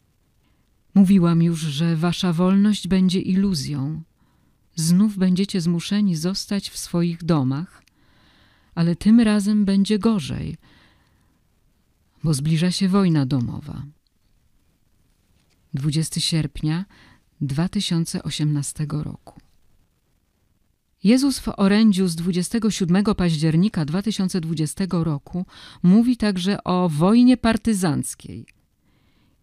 Mówiłam 0.95 1.41
już, 1.41 1.60
że 1.60 1.95
wasza 1.95 2.34
wolność 2.34 2.88
będzie 2.88 3.19
iluzją. 3.19 4.02
Znów 4.76 5.17
będziecie 5.17 5.62
zmuszeni 5.62 6.15
zostać 6.15 6.69
w 6.69 6.78
swoich 6.78 7.24
domach, 7.24 7.84
ale 8.76 8.95
tym 8.95 9.19
razem 9.19 9.65
będzie 9.65 10.00
gorzej, 10.00 10.58
bo 12.24 12.34
zbliża 12.34 12.72
się 12.72 12.88
wojna 12.88 13.26
domowa. 13.26 13.84
20 15.74 16.22
sierpnia 16.22 16.86
2018 17.41 18.88
roku. 18.89 19.49
Jezus 21.04 21.40
w 21.40 21.50
orędziu 21.58 22.08
z 22.08 22.16
27 22.16 23.04
października 23.04 23.86
2020 23.86 24.86
roku 24.90 25.46
mówi 25.84 26.18
także 26.18 26.64
o 26.64 26.90
wojnie 26.90 27.38
partyzanckiej 27.38 28.46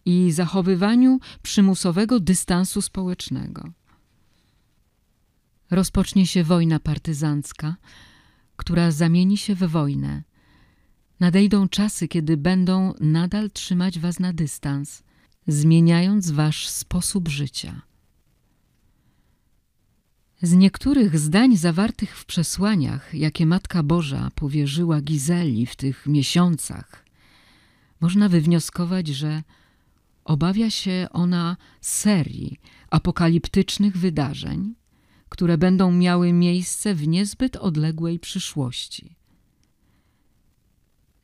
i 0.05 0.31
zachowywaniu 0.31 1.19
przymusowego 1.41 2.19
dystansu 2.19 2.81
społecznego. 2.81 3.69
Rozpocznie 5.71 6.27
się 6.27 6.43
wojna 6.43 6.79
partyzancka, 6.79 7.75
która 8.55 8.91
zamieni 8.91 9.37
się 9.37 9.55
w 9.55 9.59
wojnę. 9.59 10.23
Nadejdą 11.19 11.67
czasy, 11.69 12.07
kiedy 12.07 12.37
będą 12.37 12.93
nadal 12.99 13.51
trzymać 13.51 13.99
was 13.99 14.19
na 14.19 14.33
dystans, 14.33 15.03
zmieniając 15.47 16.31
wasz 16.31 16.69
sposób 16.69 17.27
życia. 17.27 17.86
Z 20.41 20.53
niektórych 20.53 21.19
zdań 21.19 21.57
zawartych 21.57 22.17
w 22.17 22.25
przesłaniach, 22.25 23.13
jakie 23.13 23.45
Matka 23.45 23.83
Boża 23.83 24.31
powierzyła 24.35 25.01
Gizeli 25.01 25.65
w 25.65 25.75
tych 25.75 26.07
miesiącach, 26.07 27.05
można 28.01 28.29
wywnioskować, 28.29 29.07
że 29.07 29.43
obawia 30.25 30.69
się 30.69 31.07
ona 31.11 31.57
serii 31.81 32.59
apokaliptycznych 32.89 33.97
wydarzeń, 33.97 34.75
które 35.29 35.57
będą 35.57 35.91
miały 35.91 36.33
miejsce 36.33 36.95
w 36.95 37.07
niezbyt 37.07 37.55
odległej 37.55 38.19
przyszłości. 38.19 39.15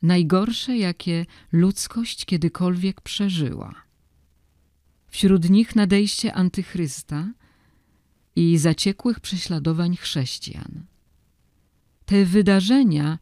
Najgorsze, 0.02 0.76
jakie 0.76 1.26
ludzkość 1.52 2.24
kiedykolwiek 2.24 3.00
przeżyła. 3.00 3.74
Wśród 5.08 5.50
nich 5.50 5.76
nadejście 5.76 6.34
antychrysta– 6.34 7.28
i 8.36 8.58
zaciekłych 8.58 9.20
prześladowań 9.20 9.96
chrześcijan. 9.96 10.84
Te 12.04 12.24
wydarzenia, 12.24 13.18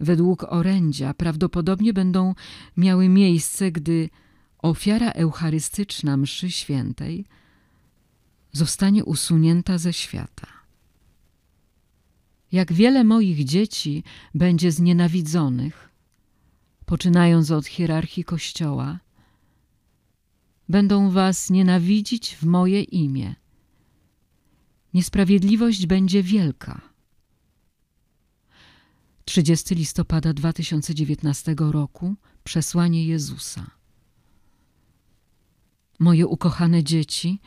według 0.00 0.44
orędzia, 0.44 1.14
prawdopodobnie 1.14 1.92
będą 1.92 2.34
miały 2.76 3.08
miejsce, 3.08 3.72
gdy 3.72 4.10
ofiara 4.58 5.10
eucharystyczna 5.10 6.16
mszy 6.16 6.50
świętej 6.50 7.24
zostanie 8.52 9.04
usunięta 9.04 9.78
ze 9.78 9.92
świata. 9.92 10.46
Jak 12.52 12.72
wiele 12.72 13.04
moich 13.04 13.44
dzieci 13.44 14.04
będzie 14.34 14.72
znienawidzonych, 14.72 15.88
poczynając 16.86 17.50
od 17.50 17.66
hierarchii 17.66 18.24
Kościoła, 18.24 18.98
będą 20.68 21.10
was 21.10 21.50
nienawidzić 21.50 22.36
w 22.36 22.44
moje 22.46 22.82
imię– 22.82 23.34
Niesprawiedliwość 24.94 25.86
będzie 25.86 26.22
wielka. 26.22 26.80
30 29.24 29.74
listopada 29.74 30.32
2019 30.32 31.54
roku 31.58 32.14
Przesłanie 32.44 33.06
Jezusa. 33.06 33.70
Moje 35.98 36.26
ukochane 36.26 36.84
dzieci, 36.84 37.40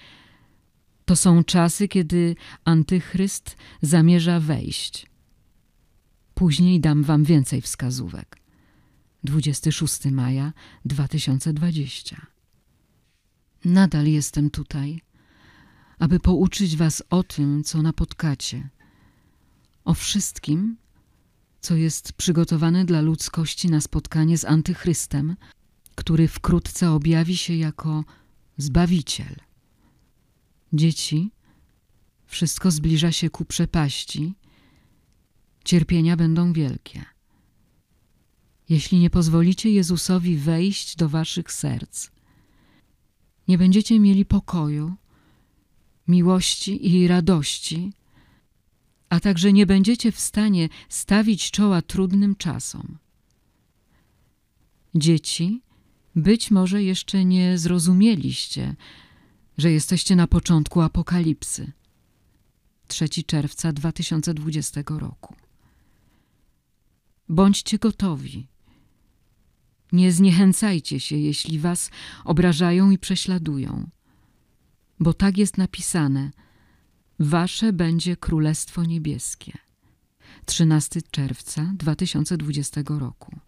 to 1.05 1.15
są 1.15 1.43
czasy, 1.43 1.88
kiedy 1.88 2.36
Antychryst 2.65 3.55
zamierza 3.81 4.39
wejść. 4.39 5.05
Później 6.34 6.79
dam 6.79 7.03
wam 7.03 7.23
więcej 7.23 7.62
wskazówek. 7.62 8.38
26 9.23 10.05
maja 10.05 10.53
2020. 10.86 12.27
Nadal 13.65 14.08
jestem 14.08 14.49
tutaj 14.49 15.01
aby 15.99 16.19
pouczyć 16.19 16.75
was 16.75 17.03
o 17.10 17.23
tym, 17.23 17.63
co 17.63 17.81
napotkacie, 17.81 18.69
o 19.86 19.93
wszystkim, 19.93 20.77
co 21.62 21.75
jest 21.75 22.13
przygotowane 22.13 22.86
dla 22.86 23.01
ludzkości 23.01 23.69
na 23.69 23.81
spotkanie 23.81 24.38
z 24.38 24.45
Antychrystem, 24.45 25.36
który 25.95 26.27
wkrótce 26.27 26.91
objawi 26.91 27.38
się 27.38 27.55
jako 27.55 28.03
Zbawiciel. 28.58 29.36
Dzieci, 30.73 31.31
wszystko 32.25 32.71
zbliża 32.71 33.12
się 33.12 33.29
ku 33.29 33.45
przepaści, 33.45 34.36
cierpienia 35.65 36.17
będą 36.17 36.53
wielkie. 36.53 37.05
Jeśli 38.69 38.99
nie 38.99 39.10
pozwolicie 39.10 39.71
Jezusowi 39.71 40.38
wejść 40.38 40.95
do 40.95 41.10
waszych 41.10 41.51
serc, 41.51 42.10
nie 43.47 43.58
będziecie 43.58 43.99
mieli 43.99 44.25
pokoju, 44.25 44.95
miłości 46.07 46.95
i 46.95 47.07
radości, 47.07 47.93
a 49.09 49.19
także 49.19 49.53
nie 49.53 49.65
będziecie 49.65 50.11
w 50.11 50.19
stanie 50.19 50.69
stawić 50.89 51.51
czoła 51.51 51.82
trudnym 51.82 52.36
czasom. 52.36 52.97
Dzieci, 54.95 55.61
być 56.15 56.51
może 56.51 56.84
jeszcze 56.84 57.25
nie 57.25 57.57
zrozumieliście, 57.57 58.75
że 59.57 59.71
jesteście 59.71 60.15
na 60.15 60.27
początku 60.27 60.82
apokalipsy. 60.82 61.71
3 62.88 63.09
czerwca 63.09 63.73
2020 63.73 64.82
roku. 64.88 65.36
Bądźcie 67.30 67.77
gotowi. 67.77 68.47
Nie 69.91 70.11
zniechęcajcie 70.11 70.99
się, 70.99 71.17
jeśli 71.17 71.59
was 71.59 71.91
obrażają 72.25 72.91
i 72.91 72.97
prześladują 72.97 73.89
bo 74.99 75.13
tak 75.13 75.37
jest 75.37 75.57
napisane: 75.57 76.31
Wasze 77.19 77.73
będzie 77.73 78.17
Królestwo 78.17 78.83
Niebieskie. 78.83 79.57
13 80.45 81.01
czerwca 81.11 81.73
2020 81.77 82.81
roku. 82.87 83.39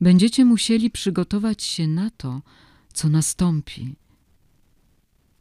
Będziecie 0.00 0.44
musieli 0.44 0.90
przygotować 0.90 1.62
się 1.62 1.88
na 1.88 2.10
to, 2.10 2.42
co 2.92 3.08
nastąpi. 3.08 3.96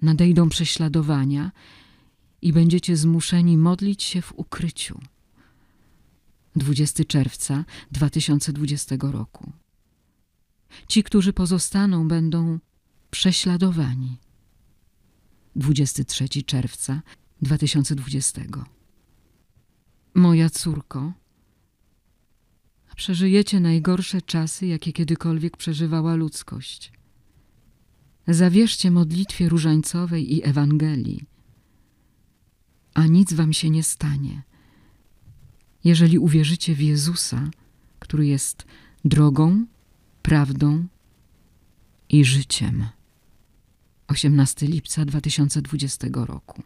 Nadejdą 0.02 0.50
prześladowania 0.50 1.52
i 2.42 2.54
będziecie 2.54 2.98
zmuszeni 2.98 3.58
modlić 3.58 4.04
się 4.04 4.22
w 4.22 4.34
ukryciu. 4.40 5.00
20 6.56 7.04
czerwca 7.04 7.66
2020 7.92 8.96
roku. 9.00 9.52
Ci, 10.88 11.04
którzy 11.04 11.34
pozostaną, 11.34 12.08
będą 12.08 12.60
prześladowani. 13.12 14.18
23 15.56 16.44
czerwca 16.44 17.02
2020. 17.42 18.42
Moja 20.16 20.50
córko, 20.50 21.14
przeżyjecie 22.96 23.60
najgorsze 23.60 24.22
czasy, 24.22 24.68
jakie 24.68 24.94
kiedykolwiek 24.94 25.58
przeżywała 25.58 26.16
ludzkość. 26.16 26.92
Zawierzcie 28.28 28.92
modlitwie 28.92 29.50
różańcowej 29.50 30.36
i 30.36 30.44
Ewangelii, 30.44 31.26
a 32.94 33.06
nic 33.06 33.34
wam 33.34 33.54
się 33.54 33.70
nie 33.70 33.84
stanie, 33.84 34.44
jeżeli 35.84 36.20
uwierzycie 36.20 36.76
w 36.76 36.82
Jezusa, 36.82 37.50
który 38.00 38.28
jest 38.28 38.66
drogą, 39.06 39.66
prawdą 40.22 40.88
i 42.10 42.26
życiem. 42.26 42.86
18 44.14 44.68
lipca 44.68 45.06
2020 45.06 46.08
roku. 46.14 46.64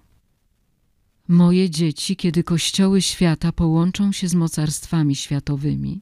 Moje 1.28 1.70
dzieci, 1.70 2.16
kiedy 2.16 2.44
kościoły 2.44 3.02
świata 3.02 3.52
połączą 3.52 4.12
się 4.12 4.28
z 4.28 4.34
mocarstwami 4.34 5.16
światowymi, 5.16 6.02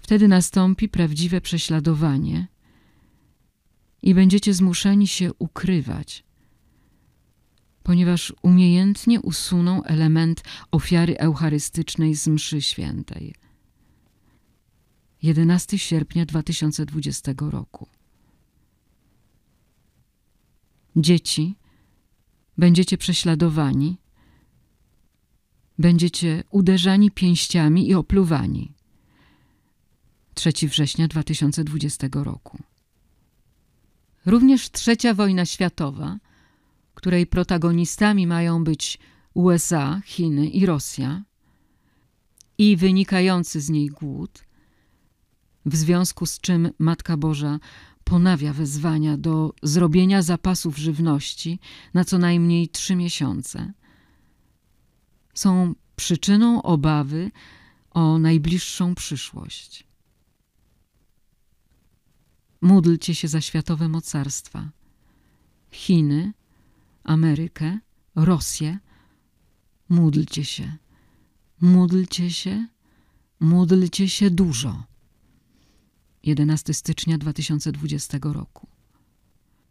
wtedy 0.00 0.28
nastąpi 0.28 0.88
prawdziwe 0.88 1.40
prześladowanie 1.40 2.48
i 4.02 4.14
będziecie 4.14 4.54
zmuszeni 4.54 5.06
się 5.06 5.30
ukrywać, 5.38 6.24
ponieważ 7.82 8.32
umiejętnie 8.42 9.20
usuną 9.20 9.82
element 9.84 10.42
ofiary 10.70 11.18
eucharystycznej 11.18 12.14
z 12.14 12.28
mszy 12.28 12.62
świętej. 12.62 13.34
11 15.22 15.78
sierpnia 15.78 16.26
2020 16.26 17.32
roku. 17.38 17.95
Dzieci, 20.96 21.54
będziecie 22.58 22.98
prześladowani, 22.98 23.96
będziecie 25.78 26.44
uderzani 26.50 27.10
pięściami 27.10 27.88
i 27.88 27.94
opluwani. 27.94 28.72
3 30.34 30.52
września 30.68 31.08
2020 31.08 32.08
roku. 32.12 32.58
Również 34.26 34.70
trzecia 34.70 35.14
wojna 35.14 35.44
światowa, 35.44 36.18
której 36.94 37.26
protagonistami 37.26 38.26
mają 38.26 38.64
być 38.64 38.98
USA, 39.34 40.00
Chiny 40.04 40.48
i 40.48 40.66
Rosja, 40.66 41.22
i 42.58 42.76
wynikający 42.76 43.60
z 43.60 43.70
niej 43.70 43.88
głód, 43.88 44.44
w 45.66 45.76
związku 45.76 46.26
z 46.26 46.40
czym 46.40 46.70
Matka 46.78 47.16
Boża 47.16 47.58
ponawia 48.10 48.52
wezwania 48.52 49.16
do 49.16 49.54
zrobienia 49.62 50.22
zapasów 50.22 50.78
żywności 50.78 51.58
na 51.94 52.04
co 52.04 52.18
najmniej 52.18 52.68
trzy 52.68 52.96
miesiące, 52.96 53.72
są 55.34 55.74
przyczyną 55.96 56.62
obawy 56.62 57.30
o 57.90 58.18
najbliższą 58.18 58.94
przyszłość. 58.94 59.86
Módlcie 62.60 63.14
się 63.14 63.28
za 63.28 63.40
światowe 63.40 63.88
mocarstwa 63.88 64.70
Chiny, 65.70 66.32
Amerykę, 67.04 67.78
Rosję. 68.16 68.78
Módlcie 69.88 70.44
się, 70.44 70.76
módlcie 71.60 72.30
się, 72.30 72.66
módlcie 73.40 74.08
się 74.08 74.30
dużo. 74.30 74.84
11 76.26 76.74
stycznia 76.74 77.18
2020 77.18 78.18
roku. 78.22 78.66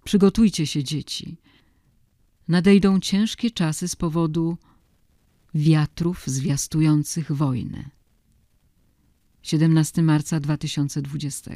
Przygotujcie 0.03 0.67
się, 0.67 0.83
dzieci. 0.83 1.37
Nadejdą 2.47 2.99
ciężkie 2.99 3.51
czasy 3.51 3.87
z 3.87 3.95
powodu 3.95 4.57
wiatrów 5.53 6.23
zwiastujących 6.27 7.31
wojnę. 7.31 7.89
17 9.41 10.01
marca 10.01 10.39
2020. 10.39 11.51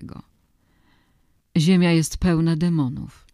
Ziemia 1.57 1.91
jest 1.91 2.17
pełna 2.17 2.55
demonów. 2.55 3.27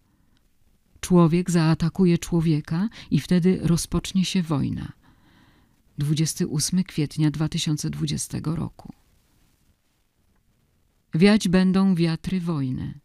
Człowiek 1.00 1.52
zaatakuje 1.52 2.18
człowieka 2.18 2.90
i 3.12 3.20
wtedy 3.20 3.60
rozpocznie 3.64 4.26
się 4.26 4.42
wojna. 4.42 4.92
28 5.98 6.84
kwietnia 6.84 7.32
2020 7.32 8.38
roku. 8.44 8.94
Wiać 11.16 11.48
będą 11.48 11.96
wiatry 11.96 12.42
wojny. 12.42 13.00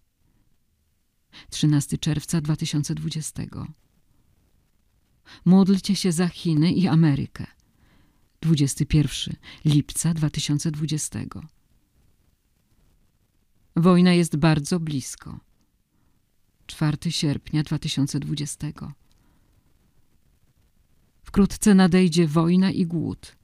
13 1.51 1.99
czerwca 1.99 2.41
2020. 2.41 3.43
Módlcie 5.45 5.97
się 5.97 6.13
za 6.13 6.29
Chiny 6.29 6.73
i 6.73 6.89
Amerykę. 6.89 7.47
21 8.41 9.37
lipca 9.65 10.15
2020. 10.15 11.19
Wojna 13.77 14.13
jest 14.13 14.37
bardzo 14.37 14.81
blisko. 14.81 15.41
4 16.67 17.13
sierpnia 17.13 17.63
2020. 17.63 18.67
Wkrótce 21.23 21.75
nadejdzie 21.75 22.27
wojna 22.27 22.71
i 22.71 22.87
głód. 22.87 23.37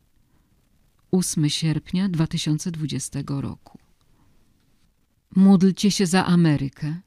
8 1.11 1.51
sierpnia 1.51 2.09
2020 2.09 3.23
roku. 3.27 3.86
Módlcie 5.37 5.91
się 5.91 6.07
za 6.07 6.27
Amerykę, 6.27 7.01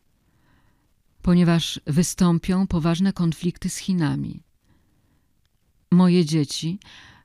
ponieważ 1.21 1.79
wystąpią 1.87 2.67
poważne 2.67 3.13
konflikty 3.13 3.69
z 3.69 3.77
Chinami. 3.77 4.43
Moje 5.91 6.25
dzieci, 6.25 6.79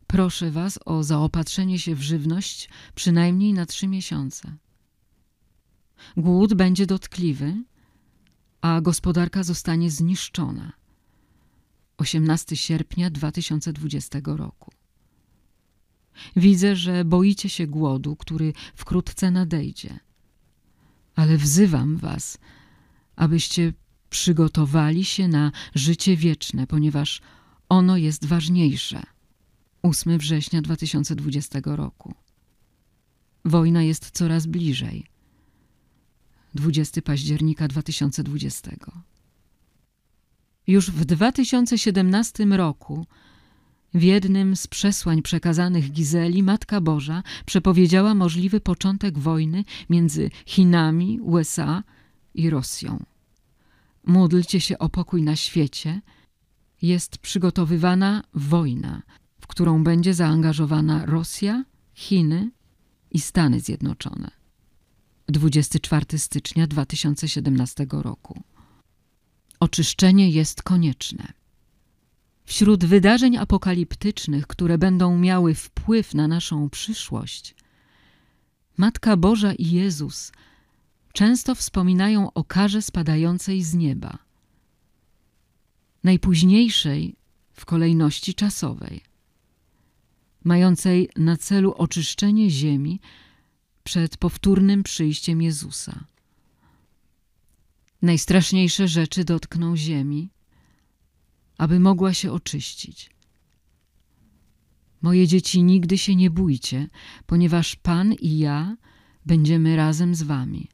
proszę 0.07 0.51
Was 0.51 0.79
o 0.85 1.03
zaopatrzenie 1.03 1.79
się 1.79 1.95
w 1.95 2.03
żywność 2.03 2.69
przynajmniej 2.95 3.53
na 3.53 3.67
trzy 3.67 3.87
miesiące. 3.87 4.57
Głód 6.17 6.55
będzie 6.55 6.87
dotkliwy, 6.87 7.55
a 8.61 8.81
gospodarka 8.81 9.43
zostanie 9.43 9.91
zniszczona. 9.91 10.73
18 11.97 12.57
sierpnia 12.57 13.11
2020 13.11 14.21
roku. 14.25 14.73
Widzę, 16.37 16.77
że 16.77 17.05
boicie 17.05 17.49
się 17.49 17.67
głodu, 17.67 18.17
który 18.17 18.53
wkrótce 18.75 19.31
nadejdzie 19.31 20.01
ale 21.15 21.37
wzywam 21.37 21.97
was, 21.97 22.39
abyście 23.17 23.73
przygotowali 24.11 25.05
się 25.05 25.29
na 25.29 25.53
życie 25.75 26.17
wieczne, 26.17 26.67
ponieważ 26.67 27.21
ono 27.69 27.97
jest 27.97 28.25
ważniejsze. 28.25 29.03
8 29.83 30.19
września 30.19 30.63
2020 30.63 31.61
roku. 31.65 32.15
Wojna 33.45 33.83
jest 33.83 34.11
coraz 34.11 34.47
bliżej. 34.47 35.07
20 36.55 37.03
października 37.03 37.69
2020. 37.69 38.71
Już 40.67 40.91
w 40.91 41.05
2017 41.05 42.45
roku 42.45 43.07
w 43.95 44.03
jednym 44.03 44.57
z 44.57 44.67
przesłań 44.67 45.23
przekazanych 45.23 45.93
Gizeli 45.93 46.43
Matka 46.43 46.81
Boża 46.81 47.23
przepowiedziała 47.47 48.15
możliwy 48.15 48.61
początek 48.61 49.19
wojny 49.19 49.65
między 49.91 50.31
Chinami, 50.47 51.21
USA 51.21 51.83
i 52.35 52.51
Rosją. 52.51 53.05
Módlcie 54.07 54.61
się 54.61 54.79
o 54.79 54.89
pokój 54.89 55.23
na 55.23 55.37
świecie. 55.37 56.01
Jest 56.83 57.19
przygotowywana 57.19 58.23
wojna, 58.35 59.03
w 59.41 59.47
którą 59.47 59.85
będzie 59.85 60.15
zaangażowana 60.15 61.07
Rosja, 61.07 61.65
Chiny 61.95 62.51
i 63.11 63.21
Stany 63.21 63.61
Zjednoczone. 63.61 64.31
24 65.29 66.19
stycznia 66.19 66.67
2017 66.67 67.87
roku. 67.91 68.43
Oczyszczenie 69.61 70.31
jest 70.31 70.63
konieczne. 70.63 71.44
Wśród 72.45 72.85
wydarzeń 72.85 73.37
apokaliptycznych, 73.37 74.47
które 74.47 74.79
będą 74.79 75.19
miały 75.19 75.55
wpływ 75.55 76.15
na 76.15 76.29
naszą 76.29 76.71
przyszłość, 76.71 77.55
Matka 78.77 79.17
Boża 79.17 79.53
i 79.53 79.71
Jezus 79.71 80.33
często 81.13 81.55
wspominają 81.55 82.33
o 82.33 82.45
karze 82.45 82.83
spadającej 82.83 83.63
z 83.63 83.75
nieba, 83.75 84.19
najpóźniejszej 86.05 87.17
w 87.53 87.65
kolejności 87.65 88.35
czasowej, 88.35 89.01
mającej 90.45 91.09
na 91.17 91.37
celu 91.37 91.73
oczyszczenie 91.73 92.51
ziemi 92.51 93.01
przed 93.85 94.17
powtórnym 94.17 94.83
przyjściem 94.83 95.43
Jezusa. 95.43 96.05
Najstraszniejsze 98.03 98.89
rzeczy 98.89 99.25
dotkną 99.25 99.77
ziemi, 99.77 100.31
aby 101.59 101.81
mogła 101.81 102.15
się 102.15 102.33
oczyścić. 102.33 103.11
Moje 105.03 105.27
dzieci, 105.27 105.63
nigdy 105.63 105.99
się 105.99 106.17
nie 106.17 106.31
bójcie, 106.31 106.89
ponieważ 107.27 107.77
Pan 107.77 108.13
i 108.13 108.39
ja 108.39 108.77
będziemy 109.27 109.77
razem 109.77 110.15
z 110.15 110.23
wami, 110.23 110.69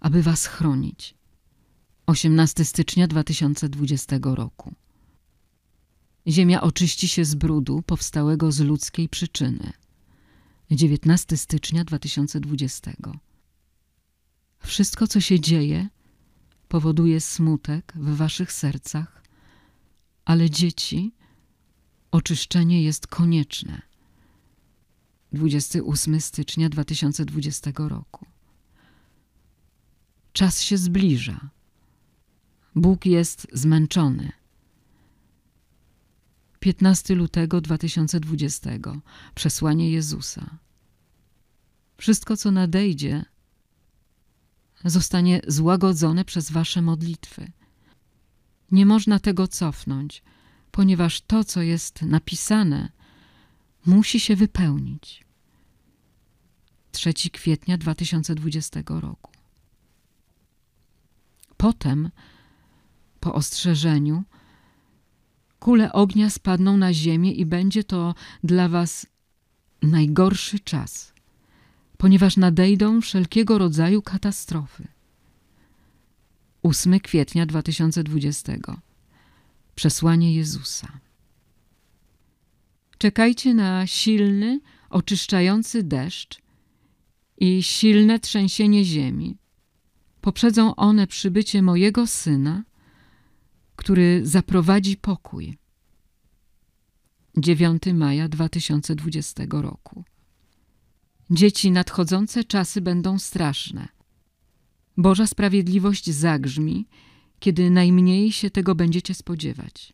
aby 0.00 0.22
was 0.22 0.46
chronić. 0.46 1.14
18 2.06 2.64
stycznia 2.64 3.06
2020 3.06 4.18
roku. 4.22 4.74
Ziemia 6.28 6.60
oczyści 6.60 7.08
się 7.08 7.24
z 7.24 7.34
brudu 7.34 7.82
powstałego 7.82 8.52
z 8.52 8.60
ludzkiej 8.60 9.08
przyczyny. 9.08 9.72
19 10.70 11.36
stycznia 11.36 11.84
2020. 11.84 12.92
Wszystko, 14.58 15.06
co 15.06 15.20
się 15.20 15.40
dzieje, 15.40 15.88
powoduje 16.68 17.20
smutek 17.20 17.92
w 17.96 18.16
waszych 18.16 18.52
sercach, 18.52 19.22
ale 20.26 20.50
dzieci, 20.50 21.14
oczyszczenie 22.10 22.82
jest 22.82 23.06
konieczne. 23.06 23.82
28 25.32 26.20
stycznia 26.20 26.68
2020 26.68 27.70
roku. 27.76 28.26
Czas 30.32 30.62
się 30.62 30.78
zbliża. 30.78 31.50
Bóg 32.74 33.06
jest 33.06 33.46
zmęczony. 33.52 34.32
15 36.60 37.14
lutego 37.14 37.60
2020 37.60 38.70
Przesłanie 39.34 39.90
Jezusa. 39.90 40.58
Wszystko, 41.96 42.36
co 42.36 42.50
nadejdzie, 42.50 43.24
zostanie 44.84 45.40
złagodzone 45.46 46.24
przez 46.24 46.50
Wasze 46.50 46.82
modlitwy. 46.82 47.52
Nie 48.72 48.86
można 48.86 49.18
tego 49.18 49.48
cofnąć, 49.48 50.22
ponieważ 50.70 51.20
to, 51.20 51.44
co 51.44 51.62
jest 51.62 52.02
napisane, 52.02 52.92
musi 53.86 54.20
się 54.20 54.36
wypełnić. 54.36 55.24
3 56.92 57.12
kwietnia 57.32 57.78
2020 57.78 58.82
roku. 58.88 59.32
Potem, 61.56 62.10
po 63.20 63.34
ostrzeżeniu, 63.34 64.24
kule 65.58 65.92
ognia 65.92 66.30
spadną 66.30 66.76
na 66.76 66.92
ziemię 66.92 67.32
i 67.32 67.46
będzie 67.46 67.84
to 67.84 68.14
dla 68.44 68.68
was 68.68 69.06
najgorszy 69.82 70.60
czas, 70.60 71.12
ponieważ 71.96 72.36
nadejdą 72.36 73.00
wszelkiego 73.00 73.58
rodzaju 73.58 74.02
katastrofy. 74.02 74.95
8 76.66 77.00
kwietnia 77.00 77.46
2020 77.46 78.52
Przesłanie 79.74 80.34
Jezusa 80.34 81.00
Czekajcie 82.98 83.54
na 83.54 83.86
silny, 83.86 84.60
oczyszczający 84.90 85.82
deszcz 85.82 86.42
i 87.38 87.62
silne 87.62 88.18
trzęsienie 88.20 88.84
ziemi. 88.84 89.38
Poprzedzą 90.20 90.76
one 90.76 91.06
przybycie 91.06 91.62
mojego 91.62 92.06
Syna, 92.06 92.64
który 93.76 94.20
zaprowadzi 94.26 94.96
pokój. 94.96 95.58
9 97.36 97.82
maja 97.94 98.28
2020 98.28 99.42
roku. 99.50 100.04
Dzieci, 101.30 101.70
nadchodzące 101.70 102.44
czasy 102.44 102.80
będą 102.80 103.18
straszne. 103.18 103.95
Boża 104.96 105.26
sprawiedliwość 105.26 106.10
zagrzmi, 106.10 106.86
kiedy 107.38 107.70
najmniej 107.70 108.32
się 108.32 108.50
tego 108.50 108.74
będziecie 108.74 109.14
spodziewać. 109.14 109.92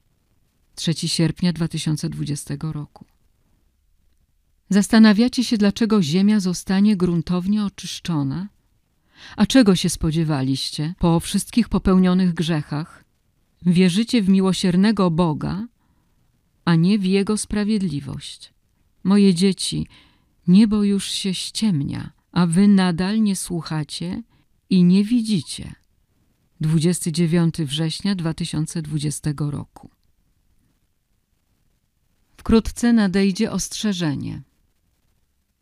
3 0.74 0.94
sierpnia 0.94 1.52
2020 1.52 2.54
roku. 2.60 3.04
Zastanawiacie 4.70 5.44
się, 5.44 5.58
dlaczego 5.58 6.02
ziemia 6.02 6.40
zostanie 6.40 6.96
gruntownie 6.96 7.64
oczyszczona? 7.64 8.48
A 9.36 9.46
czego 9.46 9.76
się 9.76 9.90
spodziewaliście 9.90 10.94
po 10.98 11.20
wszystkich 11.20 11.68
popełnionych 11.68 12.34
grzechach? 12.34 13.04
Wierzycie 13.66 14.22
w 14.22 14.28
miłosiernego 14.28 15.10
Boga, 15.10 15.66
a 16.64 16.74
nie 16.74 16.98
w 16.98 17.04
Jego 17.04 17.36
sprawiedliwość. 17.36 18.52
Moje 19.04 19.34
dzieci, 19.34 19.86
niebo 20.48 20.82
już 20.82 21.04
się 21.10 21.34
ściemnia, 21.34 22.12
a 22.32 22.46
wy 22.46 22.68
nadal 22.68 23.22
nie 23.22 23.36
słuchacie 23.36 24.22
i 24.72 24.84
nie 24.84 25.04
widzicie. 25.04 25.74
29 26.60 27.54
września 27.54 28.14
2020 28.14 29.30
roku. 29.38 29.90
Wkrótce 32.36 32.92
nadejdzie 32.92 33.52
ostrzeżenie. 33.52 34.42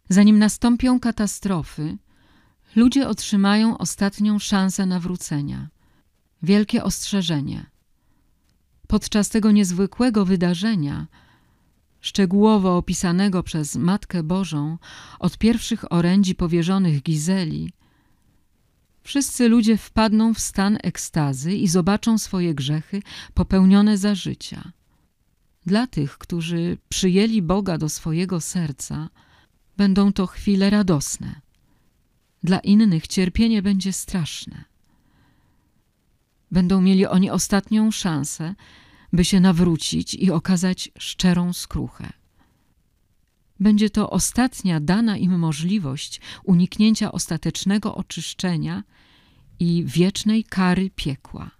Zanim 0.08 0.38
nastąpią 0.38 1.00
katastrofy, 1.00 1.98
ludzie 2.76 3.08
otrzymają 3.08 3.78
ostatnią 3.78 4.38
szansę 4.38 4.86
nawrócenia. 4.86 5.68
Wielkie 6.42 6.84
ostrzeżenie. 6.84 7.70
Podczas 8.86 9.28
tego 9.28 9.50
niezwykłego 9.50 10.24
wydarzenia, 10.24 11.06
szczegółowo 12.00 12.76
opisanego 12.76 13.42
przez 13.42 13.76
Matkę 13.76 14.22
Bożą 14.22 14.78
od 15.18 15.38
pierwszych 15.38 15.92
orędzi 15.92 16.34
powierzonych 16.34 17.02
Gizeli, 17.02 17.72
wszyscy 19.03 19.48
ludzie 19.48 19.76
wpadną 19.76 20.34
w 20.34 20.40
stan 20.40 20.78
ekstazy 20.82 21.55
i 21.55 21.68
zobaczą 21.68 22.18
swoje 22.18 22.55
grzechy 22.55 23.03
popełnione 23.34 23.98
za 23.98 24.14
życia. 24.14 24.72
Dla 25.66 25.86
tych, 25.86 26.18
którzy 26.18 26.78
przyjęli 26.88 27.42
Boga 27.42 27.78
do 27.78 27.88
swojego 27.88 28.40
serca, 28.40 29.09
będą 29.76 30.12
to 30.12 30.26
chwile 30.26 30.70
radosne. 30.70 31.40
Dla 32.42 32.59
innych 32.59 33.09
cierpienie 33.09 33.62
będzie 33.62 33.92
straszne. 33.92 34.64
Będą 36.51 36.80
mieli 36.80 37.07
oni 37.07 37.30
ostatnią 37.30 37.90
szansę, 37.90 38.55
by 39.12 39.24
się 39.24 39.40
nawrócić 39.40 40.14
i 40.14 40.30
okazać 40.30 40.90
szczerą 40.98 41.53
skruchę. 41.53 42.20
Będzie 43.61 43.90
to 43.90 44.11
ostatnia 44.11 44.80
dana 44.80 45.16
im 45.16 45.38
możliwość 45.38 46.20
uniknięcia 46.44 47.12
ostatecznego 47.12 47.94
oczyszczenia 47.94 48.82
i 49.58 49.84
wiecznej 49.86 50.44
kary 50.44 50.90
piekła. 50.90 51.50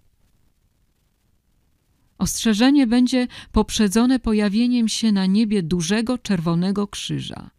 Ostrzeżenie 2.19 2.87
będzie 2.87 3.27
poprzedzone 3.53 4.19
pojawieniem 4.19 4.89
się 4.89 5.13
na 5.13 5.27
niebie 5.27 5.63
dużego 5.63 6.19
czerwonego 6.19 6.87
krzyża, 6.87 7.51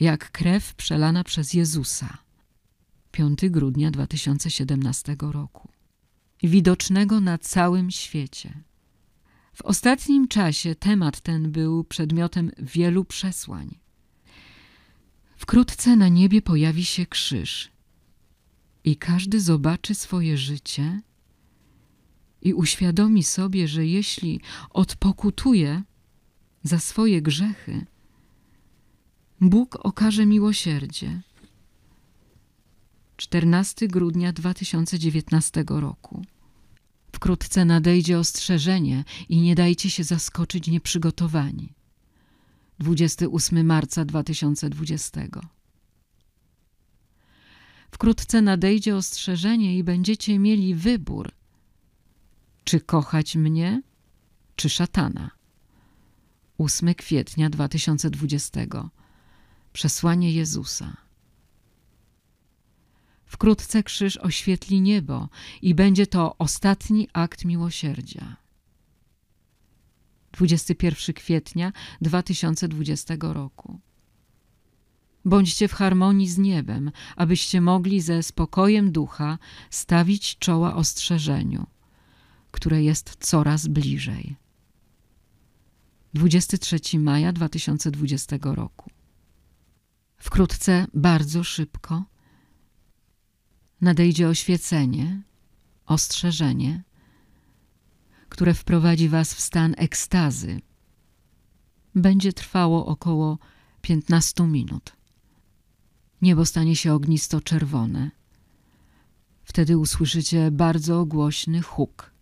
jak 0.00 0.30
krew 0.30 0.74
przelana 0.74 1.24
przez 1.24 1.54
Jezusa. 1.54 2.18
5 3.10 3.40
grudnia 3.50 3.90
2017 3.90 5.16
roku. 5.20 5.68
Widocznego 6.42 7.20
na 7.20 7.38
całym 7.38 7.90
świecie. 7.90 8.62
W 9.62 9.64
ostatnim 9.64 10.28
czasie 10.28 10.74
temat 10.74 11.20
ten 11.20 11.52
był 11.52 11.84
przedmiotem 11.84 12.50
wielu 12.58 13.04
przesłań. 13.04 13.78
Wkrótce 15.36 15.96
na 15.96 16.08
niebie 16.08 16.42
pojawi 16.42 16.84
się 16.84 17.06
krzyż 17.06 17.70
i 18.84 18.96
każdy 18.96 19.40
zobaczy 19.40 19.94
swoje 19.94 20.38
życie 20.38 21.00
i 22.42 22.54
uświadomi 22.54 23.22
sobie, 23.22 23.68
że 23.68 23.86
jeśli 23.86 24.40
odpokutuje 24.70 25.82
za 26.62 26.78
swoje 26.78 27.22
grzechy, 27.22 27.86
Bóg 29.40 29.78
okaże 29.80 30.26
miłosierdzie. 30.26 31.20
14 33.16 33.88
grudnia 33.88 34.32
2019 34.32 35.64
roku. 35.68 36.24
Wkrótce 37.22 37.64
nadejdzie 37.64 38.18
ostrzeżenie 38.18 39.04
i 39.28 39.40
nie 39.40 39.54
dajcie 39.54 39.90
się 39.90 40.04
zaskoczyć 40.04 40.66
nieprzygotowani. 40.66 41.72
28 42.78 43.66
marca 43.66 44.04
2020. 44.04 45.20
Wkrótce 47.90 48.42
nadejdzie 48.42 48.96
ostrzeżenie 48.96 49.78
i 49.78 49.84
będziecie 49.84 50.38
mieli 50.38 50.74
wybór– 50.74 51.32
czy 52.64 52.80
kochać 52.80 53.36
mnie, 53.36 53.82
czy 54.56 54.68
szatana? 54.68 55.30
8 56.58 56.94
kwietnia 56.94 57.50
2020. 57.50 58.60
Przesłanie 59.72 60.32
Jezusa. 60.32 60.96
Wkrótce 63.32 63.82
krzyż 63.82 64.16
oświetli 64.16 64.80
niebo 64.80 65.28
i 65.62 65.74
będzie 65.74 66.06
to 66.06 66.38
ostatni 66.38 67.08
akt 67.12 67.44
miłosierdzia. 67.44 68.36
21 70.32 71.14
kwietnia 71.14 71.72
2020 72.00 73.14
roku. 73.20 73.80
Bądźcie 75.24 75.68
w 75.68 75.72
harmonii 75.72 76.28
z 76.28 76.38
niebem, 76.38 76.92
abyście 77.16 77.60
mogli 77.60 78.00
ze 78.00 78.22
spokojem 78.22 78.92
ducha 78.92 79.38
stawić 79.70 80.38
czoła 80.38 80.74
ostrzeżeniu, 80.76 81.66
które 82.50 82.82
jest 82.82 83.16
coraz 83.20 83.66
bliżej. 83.66 84.36
23 86.14 86.98
maja 86.98 87.32
2020 87.32 88.36
roku. 88.42 88.90
Wkrótce, 90.16 90.86
bardzo 90.94 91.44
szybko, 91.44 92.11
nadejdzie 93.82 94.28
oświecenie, 94.28 95.22
ostrzeżenie, 95.86 96.82
które 98.28 98.54
wprowadzi 98.54 99.08
Was 99.08 99.34
w 99.34 99.40
stan 99.40 99.74
ekstazy. 99.78 100.60
Będzie 101.94 102.32
trwało 102.32 102.86
około 102.86 103.38
15 103.82 104.46
minut. 104.46 104.92
Niebo 106.22 106.44
stanie 106.44 106.76
się 106.76 106.94
ognisto 106.94 107.40
czerwone. 107.40 108.10
Wtedy 109.44 109.78
usłyszycie 109.78 110.50
bardzo 110.50 111.06
głośny 111.06 111.62
huk. 111.62 112.12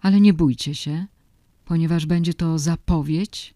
Ale 0.00 0.20
nie 0.20 0.34
bójcie 0.34 0.74
się, 0.74 1.06
ponieważ 1.64 2.06
będzie 2.06 2.34
to 2.34 2.58
zapowiedź, 2.58 3.54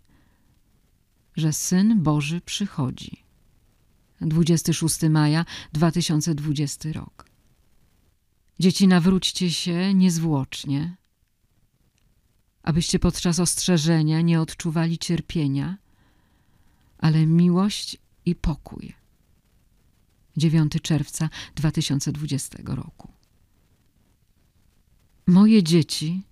że 1.36 1.52
Syn 1.52 2.02
Boży 2.02 2.40
przychodzi. 2.40 3.25
26 4.20 5.02
maja 5.02 5.44
2020 5.72 6.92
rok. 6.92 7.26
Dzieci, 8.58 8.88
nawróćcie 8.88 9.50
się 9.50 9.94
niezwłocznie, 9.94 10.96
abyście 12.62 12.98
podczas 12.98 13.38
ostrzeżenia 13.40 14.20
nie 14.20 14.40
odczuwali 14.40 14.98
cierpienia, 14.98 15.78
ale 16.98 17.26
miłość 17.26 17.96
i 18.26 18.34
pokój. 18.34 18.94
9 20.36 20.72
czerwca 20.82 21.28
2020 21.54 22.58
roku. 22.64 23.12
Moje 25.26 25.62
dzieci, 25.62 26.22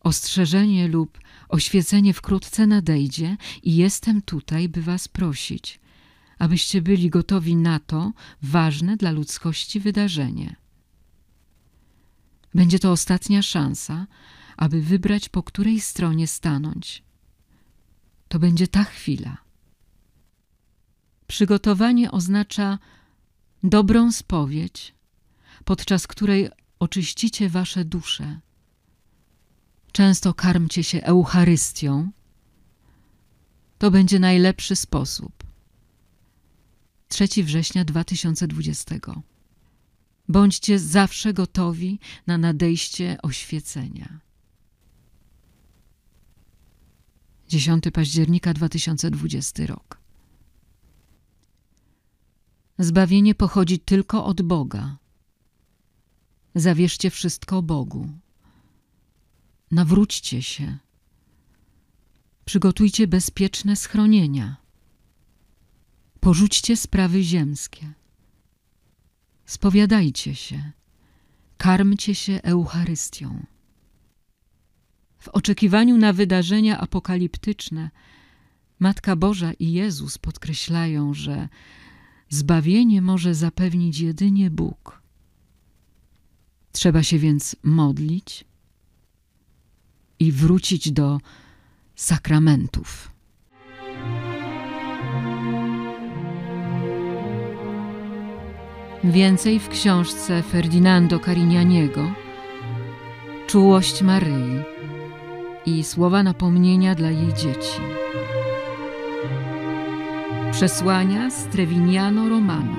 ostrzeżenie 0.00 0.88
lub 0.88 1.18
oświecenie 1.48 2.14
wkrótce 2.14 2.66
nadejdzie 2.66 3.36
i 3.62 3.76
jestem 3.76 4.22
tutaj, 4.22 4.68
by 4.68 4.82
was 4.82 5.08
prosić, 5.08 5.80
abyście 6.38 6.82
byli 6.82 7.10
gotowi 7.10 7.56
na 7.56 7.80
to 7.80 8.12
ważne 8.42 8.96
dla 8.96 9.10
ludzkości 9.10 9.80
wydarzenie. 9.80 10.56
Będzie 12.54 12.78
to 12.78 12.92
ostatnia 12.92 13.42
szansa, 13.42 14.06
aby 14.56 14.82
wybrać, 14.82 15.28
po 15.28 15.42
której 15.42 15.80
stronie 15.80 16.26
stanąć. 16.26 17.02
To 18.28 18.38
będzie 18.38 18.68
ta 18.68 18.84
chwila. 18.84 19.36
Przygotowanie 21.26 22.10
oznacza 22.10 22.78
dobrą 23.62 24.12
spowiedź, 24.12 24.94
podczas 25.64 26.06
której 26.06 26.48
oczyścicie 26.78 27.48
wasze 27.48 27.84
dusze. 27.84 28.40
Często 29.92 30.34
karmcie 30.34 30.84
się 30.84 31.02
Eucharystią. 31.02 32.10
To 33.78 33.90
będzie 33.90 34.18
najlepszy 34.18 34.76
sposób. 34.76 35.51
3 37.12 37.44
września 37.44 37.84
2020. 37.84 38.94
Bądźcie 40.28 40.78
zawsze 40.78 41.32
gotowi 41.32 41.98
na 42.26 42.38
nadejście 42.38 43.18
oświecenia. 43.22 44.20
10 47.48 47.84
października 47.92 48.54
2020 48.54 49.66
rok. 49.66 50.00
Zbawienie 52.78 53.34
pochodzi 53.34 53.78
tylko 53.78 54.24
od 54.24 54.42
Boga. 54.42 54.96
Zawierzcie 56.54 57.10
wszystko 57.10 57.62
Bogu. 57.62 58.08
Nawróćcie 59.70 60.42
się. 60.42 60.78
Przygotujcie 62.44 63.06
bezpieczne 63.06 63.76
schronienia. 63.76 64.61
Porzućcie 66.22 66.76
sprawy 66.76 67.22
ziemskie. 67.22 67.92
Spowiadajcie 69.46 70.34
się. 70.34 70.72
Karmcie 71.56 72.14
się 72.14 72.40
Eucharystią. 72.42 73.46
W 75.18 75.28
oczekiwaniu 75.28 75.98
na 75.98 76.12
wydarzenia 76.12 76.78
apokaliptyczne 76.78 77.90
Matka 78.78 79.16
Boża 79.16 79.52
i 79.52 79.72
Jezus 79.72 80.18
podkreślają, 80.18 81.14
że 81.14 81.48
Zbawienie 82.28 83.02
może 83.02 83.34
zapewnić 83.34 83.98
jedynie 83.98 84.50
Bóg. 84.50 85.02
Trzeba 86.72 87.02
się 87.02 87.18
więc 87.18 87.56
modlić 87.62 88.44
i 90.18 90.32
wrócić 90.32 90.92
do 90.92 91.20
sakramentów. 91.96 93.11
Więcej 99.04 99.58
w 99.58 99.68
książce 99.68 100.42
Ferdinando 100.42 101.18
Carignaniego 101.18 102.12
Czułość 103.46 104.02
Maryi 104.02 104.62
i 105.66 105.84
słowa 105.84 106.22
napomnienia 106.22 106.94
dla 106.94 107.10
jej 107.10 107.34
dzieci. 107.34 107.80
Przesłania 110.52 111.30
z 111.30 111.46
Trevignano 111.46 112.28
Romano. 112.28 112.76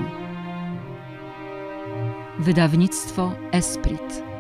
Wydawnictwo 2.39 3.31
Esprit. 3.51 4.32